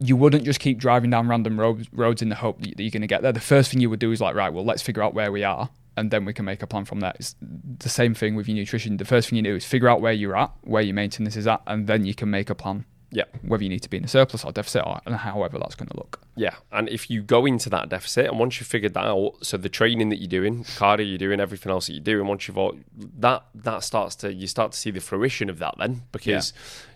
you 0.00 0.16
wouldn't 0.16 0.44
just 0.44 0.60
keep 0.60 0.78
driving 0.78 1.10
down 1.10 1.28
random 1.28 1.58
roads, 1.58 1.88
roads 1.92 2.20
in 2.20 2.28
the 2.28 2.34
hope 2.34 2.60
that 2.60 2.80
you're 2.80 2.90
going 2.90 3.02
to 3.02 3.06
get 3.06 3.22
there. 3.22 3.32
The 3.32 3.40
first 3.40 3.70
thing 3.70 3.80
you 3.80 3.90
would 3.90 4.00
do 4.00 4.12
is 4.12 4.20
like, 4.20 4.34
right, 4.34 4.52
well, 4.52 4.64
let's 4.64 4.82
figure 4.82 5.02
out 5.02 5.14
where 5.14 5.30
we 5.30 5.44
are, 5.44 5.70
and 5.96 6.10
then 6.10 6.24
we 6.24 6.32
can 6.32 6.44
make 6.44 6.62
a 6.62 6.66
plan 6.66 6.84
from 6.84 7.00
there. 7.00 7.14
It's 7.14 7.36
the 7.40 7.88
same 7.88 8.14
thing 8.14 8.34
with 8.34 8.48
your 8.48 8.56
nutrition. 8.56 8.96
The 8.96 9.04
first 9.04 9.28
thing 9.28 9.36
you 9.36 9.42
do 9.42 9.54
is 9.54 9.64
figure 9.64 9.88
out 9.88 10.00
where 10.00 10.12
you're 10.12 10.36
at, 10.36 10.50
where 10.62 10.82
your 10.82 10.94
maintenance 10.94 11.36
is 11.36 11.46
at, 11.46 11.62
and 11.66 11.86
then 11.86 12.04
you 12.04 12.14
can 12.14 12.28
make 12.28 12.50
a 12.50 12.54
plan. 12.56 12.84
Yeah. 13.14 13.24
Whether 13.42 13.62
you 13.62 13.70
need 13.70 13.82
to 13.82 13.88
be 13.88 13.96
in 13.96 14.04
a 14.04 14.08
surplus 14.08 14.44
or 14.44 14.52
deficit, 14.52 14.82
or 14.84 15.00
and 15.06 15.14
however 15.14 15.58
that's 15.58 15.76
going 15.76 15.88
to 15.88 15.96
look. 15.96 16.20
Yeah, 16.36 16.56
and 16.72 16.88
if 16.88 17.08
you 17.08 17.22
go 17.22 17.46
into 17.46 17.70
that 17.70 17.88
deficit, 17.88 18.26
and 18.26 18.38
once 18.40 18.58
you've 18.58 18.66
figured 18.66 18.94
that 18.94 19.04
out, 19.04 19.34
so 19.40 19.56
the 19.56 19.68
training 19.68 20.08
that 20.08 20.16
you're 20.16 20.28
doing, 20.28 20.58
the 20.58 20.64
cardio 20.64 21.08
you're 21.08 21.18
doing, 21.18 21.38
everything 21.38 21.70
else 21.70 21.86
that 21.86 21.92
you're 21.92 22.02
doing, 22.02 22.26
once 22.26 22.48
you've 22.48 22.58
all 22.58 22.76
that 22.96 23.44
that 23.54 23.84
starts 23.84 24.16
to 24.16 24.34
you 24.34 24.48
start 24.48 24.72
to 24.72 24.78
see 24.78 24.90
the 24.90 25.00
fruition 25.00 25.48
of 25.48 25.60
that 25.60 25.76
then 25.78 26.02
because 26.10 26.52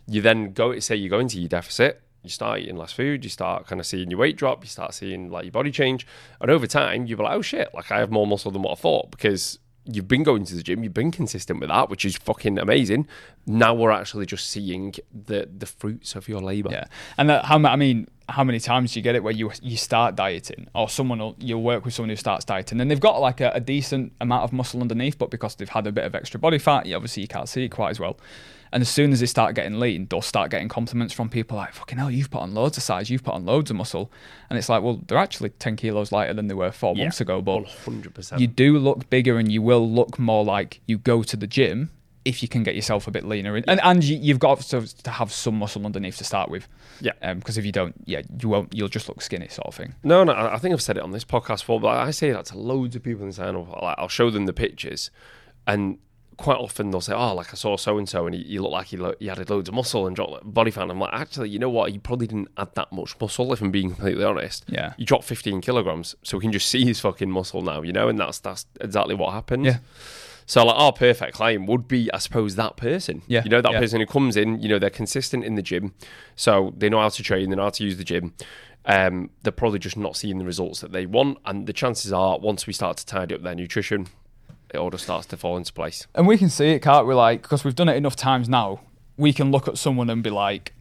you 0.09 0.21
then 0.21 0.53
go 0.53 0.79
say 0.81 0.97
you 0.97 1.09
go 1.09 1.21
into 1.21 1.39
your 1.39 1.49
deficit, 1.49 2.03
you 2.25 2.31
start 2.31 2.61
eating 2.61 2.77
less 2.77 2.93
food, 2.93 3.23
you 3.23 3.31
start 3.31 3.67
kind 3.69 3.81
of 3.81 3.87
seeing 3.87 4.11
your 4.11 4.19
weight 4.19 4.37
drop, 4.37 4.65
you 4.65 4.69
start 4.69 4.95
seeing 4.95 5.31
like 5.31 5.45
your 5.45 5.53
body 5.53 5.71
change, 5.71 6.05
and 6.41 6.51
over 6.51 6.67
time 6.67 7.07
you're 7.07 7.19
like, 7.19 7.37
oh 7.37 7.43
shit, 7.43 7.73
like 7.75 7.93
I 7.93 8.01
have 8.01 8.11
more 8.11 8.27
muscle 8.27 8.51
than 8.51 8.63
what 8.63 8.73
I 8.73 8.81
thought 8.81 9.13
because 9.13 9.61
you've 9.91 10.09
been 10.09 10.23
going 10.23 10.45
to 10.45 10.55
the 10.55 10.63
gym, 10.63 10.83
you've 10.85 10.95
been 10.95 11.11
consistent 11.11 11.61
with 11.61 11.71
that, 11.71 11.89
which 11.89 12.05
is 12.05 12.17
fucking 12.17 12.59
amazing. 12.59 13.09
Now 13.47 13.75
we're 13.75 13.91
actually 13.91 14.27
just 14.27 14.49
seeing 14.49 14.95
the 15.13 15.49
the 15.57 15.67
fruits 15.67 16.15
of 16.15 16.29
your 16.29 16.41
labor. 16.41 16.71
Yeah, 16.71 16.85
and 17.17 17.31
that, 17.31 17.47
how 17.47 17.59
I 17.59 17.77
mean, 17.77 18.09
how 18.29 18.45
many 18.45 18.61
times 18.61 18.93
do 18.93 18.99
you 18.99 19.03
get 19.03 19.15
it 19.15 19.23
where 19.23 19.33
you 19.33 19.51
you 19.63 19.77
start 19.77 20.15
dieting 20.15 20.69
or 20.75 20.89
someone 20.89 21.19
will 21.19 21.35
you'll 21.39 21.63
work 21.63 21.85
with 21.85 21.95
someone 21.95 22.11
who 22.11 22.17
starts 22.17 22.45
dieting 22.45 22.81
and 22.81 22.91
they've 22.91 23.01
got 23.01 23.21
like 23.21 23.41
a, 23.41 23.51
a 23.55 23.61
decent 23.61 24.13
amount 24.21 24.45
of 24.45 24.53
muscle 24.53 24.81
underneath, 24.83 25.17
but 25.19 25.31
because 25.31 25.55
they've 25.55 25.69
had 25.69 25.87
a 25.87 25.93
bit 25.93 26.05
of 26.05 26.15
extra 26.15 26.39
body 26.39 26.59
fat, 26.59 26.85
you 26.87 26.95
obviously 26.95 27.23
you 27.23 27.29
can't 27.29 27.49
see 27.49 27.65
it 27.65 27.69
quite 27.71 27.91
as 27.91 27.99
well. 28.01 28.19
And 28.71 28.83
as 28.83 28.91
soon 28.91 29.13
as 29.15 29.21
they 29.21 29.27
start 29.27 29.55
getting 29.55 29.81
lean, 29.81 30.07
they'll 30.11 30.21
start 30.21 30.51
getting 30.51 30.69
compliments 30.69 31.15
from 31.15 31.31
people 31.31 31.57
like, 31.57 31.73
fucking 31.73 31.97
hell, 31.97 32.11
you've 32.11 32.31
put 32.31 32.43
on 32.43 32.53
loads 32.53 32.77
of 32.77 32.83
size, 32.83 33.09
you've 33.09 33.25
put 33.25 33.33
on 33.33 33.47
loads 33.47 33.71
of 33.71 33.79
muscle. 33.79 34.13
And 34.51 34.59
it's 34.59 34.69
like, 34.69 34.83
well, 34.83 35.01
they're 35.07 35.17
actually 35.17 35.49
10 35.49 35.77
kilos 35.77 36.13
lighter 36.13 36.35
than 36.35 36.49
they 36.49 36.55
were 36.55 36.71
four 36.71 36.95
Yeah. 36.95 37.05
months 37.05 37.19
ago. 37.23 37.41
But 37.41 37.65
100%. 37.65 38.41
you 38.41 38.47
do 38.47 38.79
look 38.79 39.09
bigger 39.09 39.39
and 39.39 39.51
you 39.51 39.63
will 39.63 39.91
look 39.91 40.19
more 40.19 40.45
like 40.45 40.83
you 40.87 40.99
go 40.99 41.23
to 41.23 41.35
the 41.35 41.47
gym 41.47 41.89
if 42.29 42.43
you 42.43 42.49
can 42.49 42.63
get 42.63 42.75
yourself 42.75 43.07
a 43.09 43.11
bit 43.11 43.25
leaner. 43.25 43.57
And, 43.57 43.81
and 43.83 44.05
you, 44.05 44.17
you've 44.19 44.39
got 44.39 44.61
to, 44.61 45.03
to 45.03 45.11
have 45.11 45.33
some 45.33 45.55
muscle 45.59 45.85
underneath 45.87 46.19
to 46.19 46.25
start 46.25 46.51
with. 46.51 46.69
Yeah. 47.01 47.13
Um, 47.23 47.39
because 47.39 47.57
if 47.57 47.65
you 47.65 47.73
don't, 47.73 47.95
yeah, 48.05 48.23
you 48.41 48.49
won't, 48.49 48.75
you'll 48.75 48.89
just 48.89 49.09
look 49.09 49.23
skinny 49.23 49.49
sort 49.49 49.67
of 49.69 49.75
thing. 49.75 49.95
No, 50.03 50.25
no, 50.25 50.33
I 50.35 50.59
think 50.59 50.73
I've 50.75 50.83
said 50.83 50.97
it 50.97 51.03
on 51.03 51.13
this 51.13 51.25
podcast 51.25 51.61
before, 51.61 51.81
but 51.81 51.89
I 51.97 52.11
say 52.11 52.31
that 52.33 52.45
to 52.47 52.59
loads 52.59 52.95
of 52.97 53.03
people 53.03 53.25
in 53.27 53.33
up. 53.57 53.83
Like, 53.83 53.97
I'll 53.99 54.09
show 54.09 54.31
them 54.31 54.47
the 54.47 54.53
pictures, 54.53 55.11
and 55.67 55.99
quite 56.37 56.57
often 56.59 56.91
they'll 56.91 57.01
say, 57.01 57.15
"Oh, 57.15 57.35
like 57.35 57.53
I 57.53 57.57
saw 57.57 57.77
so 57.77 57.99
and 57.99 58.09
so, 58.09 58.27
and 58.27 58.35
he, 58.35 58.43
he 58.45 58.59
looked 58.59 58.73
like 58.73 58.87
he, 58.89 58.97
lo- 58.97 59.15
he 59.19 59.29
added 59.31 59.51
loads 59.51 59.69
of 59.69 59.75
muscle 59.75 60.07
and 60.07 60.15
dropped 60.15 60.43
body 60.45 60.71
fat." 60.71 60.83
And 60.83 60.93
I'm 60.93 61.01
like, 61.01 61.13
actually, 61.15 61.49
you 61.51 61.59
know 61.59 61.71
what? 61.71 61.91
He 61.91 61.99
probably 61.99 62.27
didn't 62.27 62.49
add 62.57 62.75
that 62.75 62.93
much 62.93 63.15
muscle. 63.21 63.53
If 63.53 63.61
I'm 63.61 63.71
being 63.71 63.91
completely 63.95 64.25
honest, 64.25 64.65
Yeah. 64.69 64.93
he 64.99 65.05
dropped 65.05 65.25
15 65.25 65.61
kilograms, 65.61 66.15
so 66.23 66.37
we 66.39 66.43
can 66.43 66.53
just 66.53 66.69
see 66.69 66.85
his 66.85 67.01
fucking 67.01 67.31
muscle 67.31 67.63
now, 67.63 67.83
you 67.83 67.93
know, 67.93 68.09
and 68.09 68.19
that's 68.19 68.39
that's 68.39 68.67
exactly 68.81 69.15
what 69.15 69.33
happened. 69.33 69.65
Yeah. 69.67 69.79
So 70.49 70.65
like 70.65 70.77
our 70.77 70.93
perfect 70.93 71.35
client 71.35 71.69
would 71.69 71.87
be, 71.87 72.11
I 72.13 72.19
suppose, 72.19 72.57
that 72.57 72.79
person. 72.79 73.21
Yeah, 73.27 73.45
You 73.45 73.51
know, 73.51 73.61
that 73.61 73.73
yeah. 73.73 73.79
person 73.79 74.01
who 74.01 74.07
comes 74.07 74.35
in, 74.35 74.61
you 74.63 74.69
know, 74.69 74.79
they're 74.79 74.89
consistent 74.89 75.45
in 75.45 75.57
the 75.57 75.63
gym. 75.63 75.93
So 76.37 76.73
they 76.77 76.89
know 76.89 77.01
how 77.01 77.11
to 77.11 77.23
train, 77.23 77.51
they 77.51 77.57
know 77.57 77.65
how 77.65 77.71
to 77.71 77.85
use 77.85 77.99
the 77.99 78.05
gym. 78.05 78.33
Um, 78.87 79.29
they're 79.43 79.53
probably 79.53 79.79
just 79.79 79.99
not 79.99 80.17
seeing 80.17 80.39
the 80.39 80.47
results 80.47 80.81
that 80.81 80.91
they 80.91 81.05
want. 81.05 81.37
And 81.45 81.67
the 81.67 81.75
chances 81.75 82.15
are 82.15 82.39
once 82.39 82.67
we 82.67 82.73
start 82.73 82.97
to 82.97 83.05
tidy 83.05 83.35
up 83.35 83.43
their 83.43 83.55
nutrition, 83.55 84.07
it 84.73 84.79
all 84.79 84.89
just 84.89 85.05
starts 85.05 85.27
to 85.27 85.37
fall 85.37 85.59
into 85.59 85.71
place. 85.71 86.07
And 86.15 86.27
we 86.27 86.39
can 86.39 86.49
see 86.49 86.71
it, 86.71 86.81
can't 86.81 87.07
we? 87.07 87.13
Like, 87.13 87.43
because 87.43 87.63
we've 87.63 87.75
done 87.75 87.91
it 87.91 87.97
enough 87.97 88.17
times 88.17 88.49
now, 88.49 88.81
we 89.19 89.35
can 89.35 89.51
look 89.51 89.69
at 89.69 89.77
someone 89.77 90.09
and 90.09 90.23
be 90.23 90.31
like, 90.31 90.73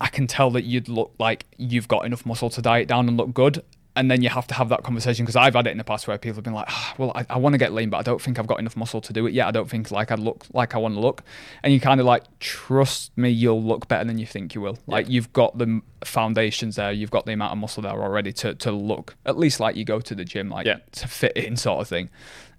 I 0.00 0.08
can 0.08 0.26
tell 0.26 0.50
that 0.50 0.64
you'd 0.64 0.88
look 0.88 1.14
like 1.20 1.46
you've 1.56 1.86
got 1.86 2.04
enough 2.04 2.26
muscle 2.26 2.50
to 2.50 2.60
diet 2.60 2.88
down 2.88 3.06
and 3.06 3.16
look 3.16 3.32
good. 3.32 3.62
And 3.98 4.10
then 4.10 4.22
you 4.22 4.28
have 4.28 4.46
to 4.46 4.54
have 4.54 4.68
that 4.68 4.84
conversation 4.84 5.24
because 5.24 5.34
I've 5.36 5.54
had 5.54 5.66
it 5.66 5.70
in 5.70 5.78
the 5.78 5.84
past 5.84 6.06
where 6.06 6.16
people 6.18 6.36
have 6.36 6.44
been 6.44 6.52
like, 6.54 6.66
"Ah, 6.68 6.94
well, 6.98 7.10
I, 7.14 7.26
I 7.28 7.36
want 7.38 7.54
to 7.54 7.58
get 7.58 7.72
lean, 7.72 7.90
but 7.90 7.96
I 7.98 8.02
don't 8.02 8.22
think 8.22 8.38
I've 8.38 8.46
got 8.46 8.60
enough 8.60 8.76
muscle 8.76 9.00
to 9.00 9.12
do 9.12 9.26
it 9.26 9.34
yet. 9.34 9.48
I 9.48 9.50
don't 9.50 9.68
think 9.68 9.90
like 9.90 10.12
I 10.12 10.14
look 10.14 10.46
like 10.52 10.74
I 10.74 10.78
want 10.78 10.94
to 10.94 11.00
look. 11.00 11.22
And 11.62 11.72
you 11.72 11.80
kind 11.80 11.98
of 12.00 12.06
like, 12.06 12.22
trust 12.38 13.10
me, 13.18 13.28
you'll 13.30 13.62
look 13.62 13.88
better 13.88 14.04
than 14.04 14.18
you 14.18 14.26
think 14.26 14.54
you 14.54 14.60
will. 14.60 14.78
Like 14.86 15.08
you've 15.08 15.32
got 15.32 15.58
the 15.58 15.82
foundations 16.04 16.76
there, 16.76 16.92
you've 16.92 17.10
got 17.10 17.26
the 17.26 17.32
amount 17.32 17.52
of 17.52 17.58
muscle 17.58 17.82
there 17.82 17.92
already 18.00 18.32
to, 18.34 18.54
to 18.54 18.70
look 18.72 19.16
at 19.26 19.36
least 19.36 19.58
like 19.60 19.74
you 19.76 19.84
go 19.84 20.00
to 20.00 20.14
the 20.14 20.24
gym, 20.24 20.48
like 20.48 20.66
Yeah. 20.66 20.78
to 20.92 21.08
fit 21.08 21.36
in 21.36 21.56
sort 21.56 21.80
of 21.80 21.88
thing. 21.88 22.08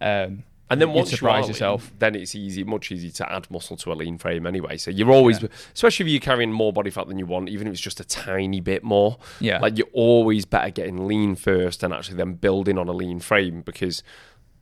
Um, 0.01 0.43
And 0.69 0.79
then 0.79 0.93
once 0.93 1.09
surprise 1.09 1.21
you 1.21 1.29
are 1.29 1.41
lean, 1.41 1.49
yourself. 1.49 1.91
then 1.99 2.15
it's 2.15 2.35
easy, 2.35 2.63
much 2.63 2.91
easier 2.91 3.11
to 3.11 3.31
add 3.31 3.49
muscle 3.49 3.75
to 3.77 3.91
a 3.91 3.95
lean 3.95 4.17
frame 4.17 4.45
anyway. 4.45 4.77
So 4.77 4.91
you're 4.91 5.11
always, 5.11 5.43
especially 5.73 6.05
if 6.05 6.11
you're 6.11 6.19
carrying 6.19 6.51
more 6.51 6.71
body 6.71 6.91
fat 6.91 7.07
than 7.07 7.17
you 7.17 7.25
want, 7.25 7.49
even 7.49 7.67
if 7.67 7.73
it's 7.73 7.81
just 7.81 7.99
a 7.99 8.03
tiny 8.03 8.59
bit 8.59 8.83
more. 8.83 9.17
Yeah. 9.39 9.59
Like 9.59 9.77
you're 9.77 9.88
always 9.93 10.45
better 10.45 10.69
getting 10.69 11.07
lean 11.07 11.35
first 11.35 11.81
and 11.83 11.93
actually 11.93 12.17
then 12.17 12.33
building 12.33 12.77
on 12.77 12.88
a 12.88 12.93
lean 12.93 13.19
frame 13.19 13.61
because. 13.61 14.03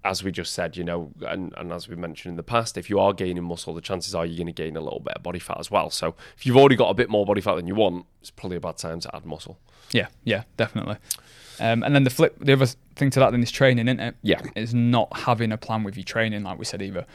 As 0.05 0.23
we 0.23 0.31
just 0.31 0.53
said, 0.53 0.77
you 0.77 0.85
know, 0.85 1.11
and, 1.27 1.53
and 1.57 1.73
as 1.73 1.89
we 1.89 1.97
mentioned 1.97 2.31
in 2.31 2.37
the 2.37 2.43
past, 2.43 2.77
if 2.77 2.89
you 2.89 2.97
are 2.97 3.11
gaining 3.11 3.43
muscle, 3.43 3.73
the 3.73 3.81
chances 3.81 4.15
are 4.15 4.25
you're 4.25 4.37
going 4.37 4.47
to 4.47 4.53
gain 4.53 4.77
a 4.77 4.79
little 4.79 5.01
bit 5.01 5.15
of 5.15 5.23
body 5.23 5.39
fat 5.39 5.57
as 5.59 5.69
well. 5.69 5.89
So 5.89 6.15
if 6.37 6.45
you've 6.45 6.55
already 6.55 6.77
got 6.77 6.89
a 6.89 6.93
bit 6.93 7.09
more 7.09 7.25
body 7.25 7.41
fat 7.41 7.55
than 7.55 7.67
you 7.67 7.75
want, 7.75 8.05
it's 8.21 8.31
probably 8.31 8.55
a 8.55 8.61
bad 8.61 8.77
time 8.77 9.01
to 9.01 9.13
add 9.13 9.25
muscle. 9.25 9.59
Yeah, 9.91 10.07
yeah, 10.23 10.43
definitely. 10.55 10.95
Um, 11.59 11.83
and 11.83 11.95
then 11.95 12.03
the 12.03 12.09
flip, 12.09 12.37
the 12.39 12.53
other 12.53 12.67
thing 12.95 13.09
to 13.11 13.19
that 13.19 13.31
then 13.31 13.41
is 13.41 13.51
training, 13.51 13.87
isn't 13.87 13.99
it? 13.99 14.15
Yeah. 14.21 14.41
Is 14.55 14.73
not 14.73 15.15
having 15.17 15.51
a 15.51 15.57
plan 15.57 15.83
with 15.83 15.95
your 15.97 16.03
training, 16.03 16.43
like 16.43 16.59
we 16.59 16.65
said, 16.65 16.81
either 16.81 17.05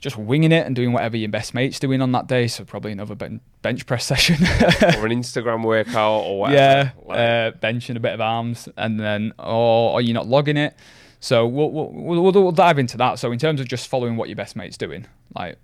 just 0.00 0.16
winging 0.16 0.52
it 0.52 0.64
and 0.64 0.76
doing 0.76 0.92
whatever 0.92 1.16
your 1.16 1.28
best 1.28 1.54
mate's 1.54 1.80
doing 1.80 2.00
on 2.00 2.12
that 2.12 2.28
day. 2.28 2.46
So 2.46 2.64
probably 2.64 2.92
another 2.92 3.14
ben- 3.16 3.40
bench 3.62 3.84
press 3.86 4.04
session. 4.12 4.36
or 4.44 5.06
an 5.06 5.12
Instagram 5.12 5.64
workout 5.64 6.22
or 6.22 6.40
whatever. 6.40 6.56
yeah, 6.56 6.90
Like- 7.04 7.18
uh, 7.18 7.50
benching 7.58 7.96
a 7.96 8.00
bit 8.00 8.12
of 8.12 8.20
arms, 8.20 8.68
and 8.76 8.98
then 9.00 9.32
or, 9.38 9.92
or 9.94 10.00
you're 10.00 10.14
not 10.14 10.26
logging 10.28 10.56
it. 10.56 10.76
So 11.20 11.46
we'll, 11.48 11.70
we'll, 11.72 11.90
we'll, 11.90 12.32
we'll 12.32 12.52
dive 12.52 12.78
into 12.78 12.96
that. 12.98 13.18
So 13.18 13.32
in 13.32 13.40
terms 13.40 13.60
of 13.60 13.66
just 13.66 13.88
following 13.88 14.16
what 14.16 14.28
your 14.28 14.36
best 14.36 14.54
mate's 14.54 14.76
doing, 14.78 15.06
like 15.34 15.58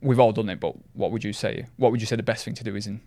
we've 0.00 0.18
all 0.18 0.32
done 0.32 0.48
it, 0.48 0.58
but 0.58 0.74
what 0.94 1.12
would 1.12 1.22
you 1.22 1.34
say? 1.34 1.66
What 1.76 1.90
would 1.92 2.00
you 2.00 2.06
say 2.06 2.16
the 2.16 2.22
best 2.22 2.46
thing 2.46 2.54
to 2.54 2.64
do 2.64 2.74
is 2.74 2.86
in? 2.86 3.02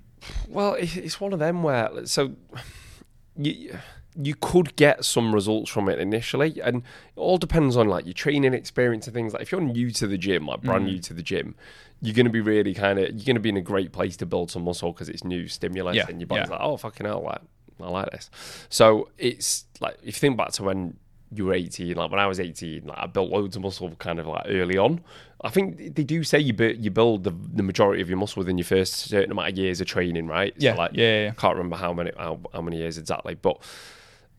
Well, 0.48 0.76
it's 0.78 1.20
one 1.20 1.34
of 1.34 1.40
them 1.40 1.64
where 1.64 2.06
so 2.06 2.34
you 3.36 3.80
you 4.16 4.36
could 4.36 4.76
get 4.76 5.06
some 5.06 5.34
results 5.34 5.70
from 5.70 5.90
it 5.90 6.00
initially, 6.00 6.62
and 6.62 6.78
it 6.78 7.20
all 7.20 7.38
depends 7.38 7.76
on 7.78 7.88
like 7.88 8.06
your 8.06 8.14
training 8.14 8.54
experience 8.54 9.08
and 9.08 9.14
things. 9.14 9.34
Like 9.34 9.42
if 9.42 9.52
you're 9.52 9.62
new 9.62 9.92
to 9.92 10.08
the 10.08 10.18
gym, 10.18 10.48
like 10.48 10.62
brand 10.62 10.86
new 10.86 11.00
mm. 11.00 11.04
to 11.04 11.14
the 11.14 11.24
gym, 11.24 11.56
you're 12.02 12.16
going 12.16 12.26
to 12.26 12.32
be 12.32 12.42
really 12.42 12.74
kind 12.74 13.00
of 13.00 13.10
you're 13.10 13.26
going 13.26 13.36
to 13.36 13.42
be 13.42 13.50
in 13.50 13.58
a 13.58 13.62
great 13.62 13.92
place 13.92 14.18
to 14.18 14.26
build 14.26 14.52
some 14.52 14.64
muscle 14.64 14.92
because 14.92 15.10
it's 15.10 15.24
new 15.24 15.48
stimulus, 15.48 15.96
Yeah, 15.96 16.06
and 16.10 16.20
your 16.20 16.28
body's 16.28 16.50
yeah. 16.50 16.58
like, 16.58 16.62
oh 16.62 16.78
fucking 16.78 17.06
hell, 17.06 17.24
like 17.24 17.42
I 17.82 17.90
like 17.90 18.12
this. 18.12 18.30
So 18.70 19.10
it's 19.18 19.66
like 19.80 19.98
if 20.02 20.08
you 20.08 20.12
think 20.20 20.38
back 20.38 20.52
to 20.54 20.64
when 20.64 20.98
you 21.32 21.46
were 21.46 21.54
18, 21.54 21.96
like 21.96 22.12
when 22.12 22.20
I 22.20 22.28
was 22.28 22.40
18, 22.40 22.86
like 22.86 22.98
I 22.98 23.08
built 23.08 23.30
loads 23.30 23.56
of 23.56 23.64
muscle 23.64 23.90
kind 23.96 24.20
of 24.20 24.28
like 24.28 24.46
early 24.48 24.78
on. 24.78 25.02
I 25.44 25.50
think 25.50 25.96
they 25.96 26.04
do 26.04 26.24
say 26.24 26.40
you 26.40 26.54
bu- 26.54 26.78
you 26.80 26.90
build 26.90 27.26
the, 27.26 27.34
the 27.54 27.64
majority 27.64 28.02
of 28.02 28.10
your 28.10 28.18
muscle 28.18 28.40
within 28.40 28.58
your 28.58 28.66
first 28.66 28.94
certain 28.94 29.32
amount 29.32 29.50
of 29.50 29.58
years 29.58 29.82
of 29.82 29.88
training, 29.88 30.28
right? 30.28 30.54
Yeah, 30.58 30.76
like, 30.76 30.92
yeah, 30.94 31.04
yeah, 31.04 31.24
yeah. 31.26 31.32
can't 31.32 31.56
remember 31.58 31.76
how 31.76 31.92
many 31.94 32.12
how, 32.18 32.40
how 32.54 32.62
many 32.62 32.78
years 32.78 32.98
exactly, 32.98 33.36
but 33.36 33.58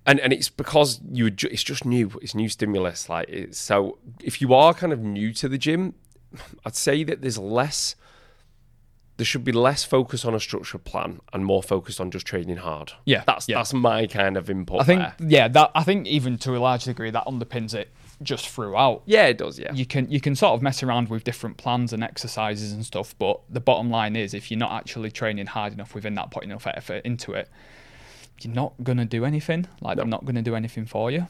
and 0.07 0.21
and 0.21 0.33
it's 0.33 0.49
because 0.51 1.01
you 1.11 1.31
ju- 1.31 1.49
it's 1.51 1.63
just 1.63 1.85
new, 1.85 2.13
it's 2.23 2.35
new 2.35 2.49
stimulus. 2.49 3.09
Like 3.09 3.29
it's 3.29 3.59
so 3.59 3.99
if 4.23 4.41
you 4.41 4.53
are 4.55 4.75
kind 4.75 4.93
of 4.93 5.01
new 5.01 5.33
to 5.35 5.49
the 5.49 5.59
gym, 5.59 5.95
I'd 6.65 6.77
say 6.77 7.05
that 7.05 7.21
there's 7.23 7.39
less. 7.39 7.97
There 9.17 9.25
should 9.25 9.45
be 9.45 9.53
less 9.53 9.85
focus 9.85 10.25
on 10.25 10.35
a 10.35 10.41
structured 10.41 10.83
plan 10.83 11.21
and 11.33 11.45
more 11.45 11.63
focused 11.63 12.01
on 12.01 12.11
just 12.11 12.27
training 12.27 12.57
hard. 12.57 12.95
Yeah, 13.05 13.23
that's 13.25 13.49
yeah. 13.49 13.59
that's 13.59 13.73
my 13.73 14.09
kind 14.09 14.37
of 14.37 14.51
input. 14.51 14.81
I 14.81 14.85
think 14.85 15.01
there. 15.03 15.15
yeah, 15.21 15.49
that 15.49 15.71
I 15.73 15.85
think 15.85 16.09
even 16.09 16.37
to 16.39 16.57
a 16.57 16.59
large 16.59 16.83
degree 16.85 17.11
that 17.11 17.25
underpins 17.25 17.75
it 17.75 17.91
just 18.23 18.49
throughout. 18.49 19.03
yeah, 19.07 19.27
it 19.27 19.39
does. 19.39 19.57
Yeah, 19.57 19.73
You 19.73 19.87
can 19.87 20.11
you 20.11 20.21
can 20.21 20.35
sort 20.35 20.55
of 20.55 20.63
mess 20.63 20.83
around 20.83 21.11
with 21.11 21.23
different 21.23 21.59
plans 21.59 21.93
and 21.93 22.03
exercises 22.03 22.73
and 22.73 22.85
stuff, 22.85 23.15
but 23.17 23.41
the 23.49 23.61
bottom 23.61 23.89
line 23.89 24.17
is 24.17 24.35
if 24.35 24.51
you're 24.51 24.59
not 24.59 24.73
actually 24.73 25.13
training 25.13 25.47
hard 25.47 25.73
enough 25.73 25.95
within 25.95 26.15
that, 26.17 26.33
putting 26.33 26.51
enough 26.51 26.67
effort 26.67 27.05
into 27.05 27.35
it, 27.35 27.49
you're 28.41 28.55
not 28.55 28.75
gonna 28.83 29.05
do 29.05 29.25
anything. 29.25 29.67
Like 29.81 29.99
I'm 29.99 30.11
not 30.11 30.25
gonna 30.25 30.43
do 30.43 30.55
anything 30.55 30.87
for 30.87 31.11
you. 31.11 31.27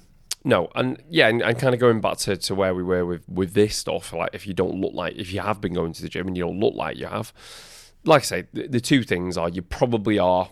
No, 0.46 0.68
and 0.74 1.02
yeah, 1.08 1.28
and, 1.28 1.40
and 1.40 1.58
kind 1.58 1.72
of 1.74 1.80
going 1.80 2.02
back 2.02 2.18
to, 2.18 2.36
to 2.36 2.54
where 2.54 2.74
we 2.74 2.82
were 2.82 3.06
with 3.06 3.26
with 3.28 3.54
this 3.54 3.76
stuff, 3.76 4.12
like 4.12 4.30
if 4.34 4.46
you 4.46 4.52
don't 4.52 4.74
look 4.74 4.92
like 4.92 5.16
if 5.16 5.32
you 5.32 5.40
have 5.40 5.60
been 5.60 5.72
going 5.72 5.94
to 5.94 6.02
the 6.02 6.08
gym 6.08 6.28
and 6.28 6.36
you 6.36 6.44
don't 6.44 6.60
look 6.60 6.74
like 6.74 6.98
you 6.98 7.06
have, 7.06 7.32
like 8.04 8.22
I 8.22 8.24
say, 8.24 8.44
the, 8.52 8.68
the 8.68 8.80
two 8.80 9.02
things 9.02 9.38
are 9.38 9.48
you 9.48 9.62
probably 9.62 10.18
are 10.18 10.50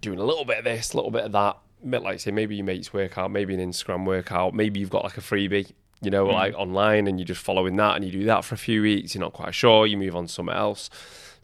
doing 0.00 0.18
a 0.18 0.24
little 0.24 0.46
bit 0.46 0.58
of 0.58 0.64
this, 0.64 0.94
a 0.94 0.96
little 0.96 1.10
bit 1.10 1.24
of 1.24 1.32
that. 1.32 1.58
Like 1.82 2.20
say 2.20 2.30
maybe 2.30 2.56
your 2.56 2.64
mates 2.64 2.94
workout, 2.94 3.30
maybe 3.30 3.54
an 3.54 3.60
Instagram 3.60 4.06
workout, 4.06 4.54
maybe 4.54 4.80
you've 4.80 4.88
got 4.88 5.04
like 5.04 5.18
a 5.18 5.20
freebie, 5.20 5.70
you 6.00 6.10
know, 6.10 6.26
mm. 6.26 6.32
like 6.32 6.54
online, 6.54 7.06
and 7.06 7.18
you're 7.18 7.26
just 7.26 7.42
following 7.42 7.76
that, 7.76 7.96
and 7.96 8.04
you 8.06 8.10
do 8.10 8.24
that 8.24 8.46
for 8.46 8.54
a 8.54 8.58
few 8.58 8.80
weeks. 8.80 9.14
You're 9.14 9.20
not 9.20 9.34
quite 9.34 9.54
sure, 9.54 9.86
you 9.86 9.98
move 9.98 10.16
on 10.16 10.26
to 10.26 10.32
something 10.32 10.54
else. 10.54 10.88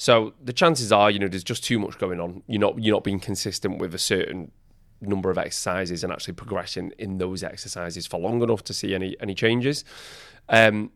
So 0.00 0.33
the 0.42 0.54
chances 0.54 0.92
are, 0.92 1.11
you 1.11 1.19
know, 1.19 1.28
there's 1.28 1.45
just 1.45 1.62
too 1.62 1.78
much 1.78 1.99
going 1.99 2.21
on. 2.21 2.42
You're 2.47 2.59
not 2.59 2.83
you're 2.83 2.95
not 2.97 3.04
being 3.04 3.21
consistent 3.21 3.76
with 3.78 3.95
a 3.95 3.99
certain 3.99 4.50
number 5.02 5.30
of 5.30 5.37
exercises 5.37 6.02
and 6.02 6.11
actually 6.11 6.33
progressing 6.33 6.95
in 6.99 7.19
those 7.19 7.42
exercises 7.45 8.07
for 8.07 8.19
long 8.19 8.42
enough 8.42 8.64
to 8.64 8.73
see 8.73 8.95
any 8.95 9.14
any 9.21 9.35
changes. 9.35 9.85
Um, 10.49 10.90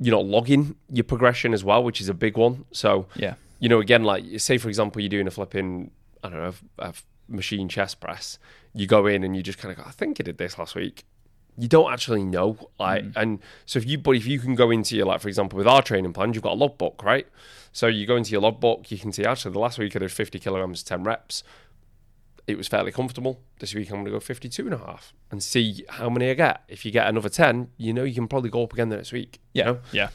you're 0.00 0.16
not 0.16 0.24
logging 0.24 0.74
your 0.88 1.04
progression 1.04 1.52
as 1.52 1.64
well, 1.64 1.84
which 1.84 2.00
is 2.00 2.08
a 2.08 2.14
big 2.14 2.38
one. 2.38 2.64
So 2.72 3.08
Yeah. 3.14 3.34
you 3.58 3.68
know, 3.68 3.78
again, 3.80 4.04
like 4.04 4.24
say 4.40 4.56
for 4.56 4.68
example, 4.68 5.02
you're 5.02 5.10
doing 5.10 5.26
a 5.26 5.30
flipping, 5.30 5.90
I 6.24 6.30
don't 6.30 6.38
know, 6.38 6.54
a, 6.78 6.88
a 6.88 6.94
machine 7.28 7.68
chest 7.68 8.00
press. 8.00 8.38
You 8.72 8.86
go 8.86 9.06
in 9.06 9.22
and 9.22 9.36
you 9.36 9.42
just 9.42 9.58
kind 9.58 9.70
of 9.70 9.76
go, 9.84 9.86
I 9.86 9.92
think 9.92 10.18
I 10.18 10.22
did 10.22 10.38
this 10.38 10.58
last 10.58 10.74
week. 10.74 11.04
You 11.58 11.68
don't 11.68 11.90
actually 11.92 12.24
know, 12.24 12.58
like, 12.78 13.04
mm. 13.04 13.12
and 13.16 13.38
so 13.64 13.78
if 13.78 13.86
you, 13.86 13.98
but 13.98 14.12
if 14.12 14.26
you 14.26 14.38
can 14.38 14.54
go 14.54 14.70
into 14.70 14.94
your, 14.96 15.06
like, 15.06 15.20
for 15.20 15.28
example, 15.28 15.56
with 15.56 15.66
our 15.66 15.82
training 15.82 16.12
plan, 16.12 16.34
you've 16.34 16.42
got 16.42 16.52
a 16.52 16.56
logbook, 16.56 17.02
right? 17.02 17.26
So 17.72 17.86
you 17.86 18.06
go 18.06 18.16
into 18.16 18.30
your 18.32 18.40
logbook, 18.40 18.90
you 18.90 18.98
can 18.98 19.12
see 19.12 19.24
actually 19.24 19.52
the 19.52 19.58
last 19.58 19.78
week 19.78 19.96
I 19.96 20.00
did 20.00 20.12
50 20.12 20.38
kilograms, 20.38 20.82
10 20.82 21.04
reps. 21.04 21.42
It 22.46 22.56
was 22.56 22.68
fairly 22.68 22.92
comfortable. 22.92 23.40
This 23.58 23.74
week 23.74 23.88
I'm 23.90 23.96
going 23.96 24.04
to 24.06 24.10
go 24.12 24.20
52 24.20 24.64
and 24.66 24.74
a 24.74 24.78
half 24.78 25.12
and 25.30 25.42
see 25.42 25.84
how 25.88 26.08
many 26.08 26.30
I 26.30 26.34
get. 26.34 26.62
If 26.68 26.84
you 26.84 26.90
get 26.92 27.06
another 27.08 27.28
10, 27.28 27.70
you 27.76 27.92
know 27.92 28.04
you 28.04 28.14
can 28.14 28.28
probably 28.28 28.50
go 28.50 28.62
up 28.62 28.72
again 28.72 28.88
the 28.88 28.96
next 28.96 29.12
week. 29.12 29.40
you 29.52 29.62
Yeah, 29.62 29.64
know? 29.64 29.78
yeah. 29.92 30.08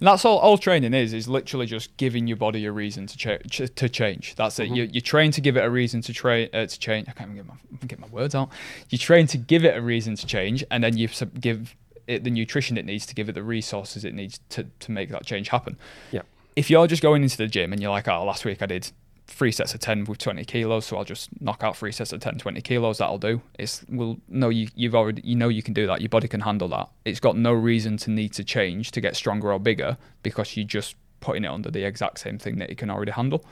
And 0.00 0.06
that's 0.06 0.24
all. 0.24 0.38
All 0.38 0.58
training 0.58 0.94
is 0.94 1.12
is 1.12 1.26
literally 1.28 1.66
just 1.66 1.96
giving 1.96 2.26
your 2.26 2.36
body 2.36 2.64
a 2.66 2.72
reason 2.72 3.06
to 3.08 3.16
cha- 3.18 3.66
to 3.66 3.88
change. 3.88 4.34
That's 4.36 4.56
Mm-hmm. 4.58 4.72
it. 4.72 4.76
You 4.76 4.82
you 4.92 5.00
train 5.00 5.30
to 5.32 5.40
give 5.40 5.56
it 5.56 5.64
a 5.64 5.70
reason 5.70 6.02
to 6.02 6.12
train 6.12 6.48
uh, 6.54 6.66
to 6.66 6.78
change. 6.78 7.08
I 7.08 7.12
can't 7.12 7.30
even 7.32 7.44
get 7.44 7.46
my 7.46 7.86
get 7.86 7.98
my 7.98 8.06
words 8.08 8.34
out. 8.34 8.50
You 8.90 8.98
train 8.98 9.26
to 9.28 9.38
give 9.38 9.64
it 9.64 9.76
a 9.76 9.80
reason 9.82 10.14
to 10.16 10.26
change, 10.26 10.64
and 10.70 10.84
then 10.84 10.96
you 10.96 11.08
sub- 11.08 11.40
give 11.40 11.74
it 12.06 12.24
the 12.24 12.30
nutrition 12.30 12.78
it 12.78 12.84
needs 12.86 13.04
to 13.06 13.14
give 13.14 13.28
it 13.28 13.32
the 13.34 13.42
resources 13.42 14.04
it 14.04 14.14
needs 14.14 14.40
to 14.50 14.64
to 14.80 14.90
make 14.92 15.10
that 15.10 15.26
change 15.26 15.48
happen. 15.48 15.76
Yeah. 16.12 16.22
If 16.56 16.70
you're 16.70 16.86
just 16.86 17.02
going 17.02 17.22
into 17.22 17.36
the 17.36 17.46
gym 17.46 17.72
and 17.72 17.80
you're 17.82 17.90
like, 17.90 18.08
oh, 18.08 18.24
last 18.24 18.44
week 18.44 18.62
I 18.62 18.66
did 18.66 18.90
three 19.28 19.52
sets 19.52 19.74
of 19.74 19.80
10 19.80 20.04
with 20.04 20.18
20 20.18 20.42
kilos 20.46 20.86
so 20.86 20.96
i'll 20.96 21.04
just 21.04 21.28
knock 21.40 21.62
out 21.62 21.76
three 21.76 21.92
sets 21.92 22.12
of 22.12 22.20
10 22.20 22.38
20 22.38 22.60
kilos 22.62 22.98
that'll 22.98 23.18
do. 23.18 23.40
It's 23.58 23.84
well 23.88 24.18
no 24.28 24.48
you, 24.48 24.68
you've 24.74 24.94
already 24.94 25.22
you 25.22 25.36
know 25.36 25.48
you 25.48 25.62
can 25.62 25.74
do 25.74 25.86
that 25.86 26.00
your 26.00 26.08
body 26.08 26.28
can 26.28 26.40
handle 26.40 26.68
that. 26.68 26.88
It's 27.04 27.20
got 27.20 27.36
no 27.36 27.52
reason 27.52 27.96
to 27.98 28.10
need 28.10 28.32
to 28.34 28.44
change 28.44 28.90
to 28.92 29.00
get 29.00 29.16
stronger 29.16 29.52
or 29.52 29.60
bigger 29.60 29.96
because 30.22 30.56
you're 30.56 30.66
just 30.66 30.96
putting 31.20 31.44
it 31.44 31.48
under 31.48 31.70
the 31.70 31.84
exact 31.84 32.18
same 32.18 32.38
thing 32.38 32.58
that 32.58 32.70
it 32.70 32.78
can 32.78 32.90
already 32.90 33.12
handle. 33.12 33.44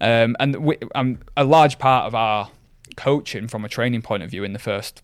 Um, 0.00 0.36
and 0.38 0.56
we, 0.56 0.78
um, 0.94 1.18
a 1.36 1.44
large 1.44 1.78
part 1.78 2.06
of 2.06 2.14
our 2.14 2.50
coaching 2.96 3.48
from 3.48 3.64
a 3.64 3.68
training 3.68 4.02
point 4.02 4.22
of 4.22 4.30
view 4.30 4.44
in 4.44 4.52
the 4.52 4.58
first 4.58 5.02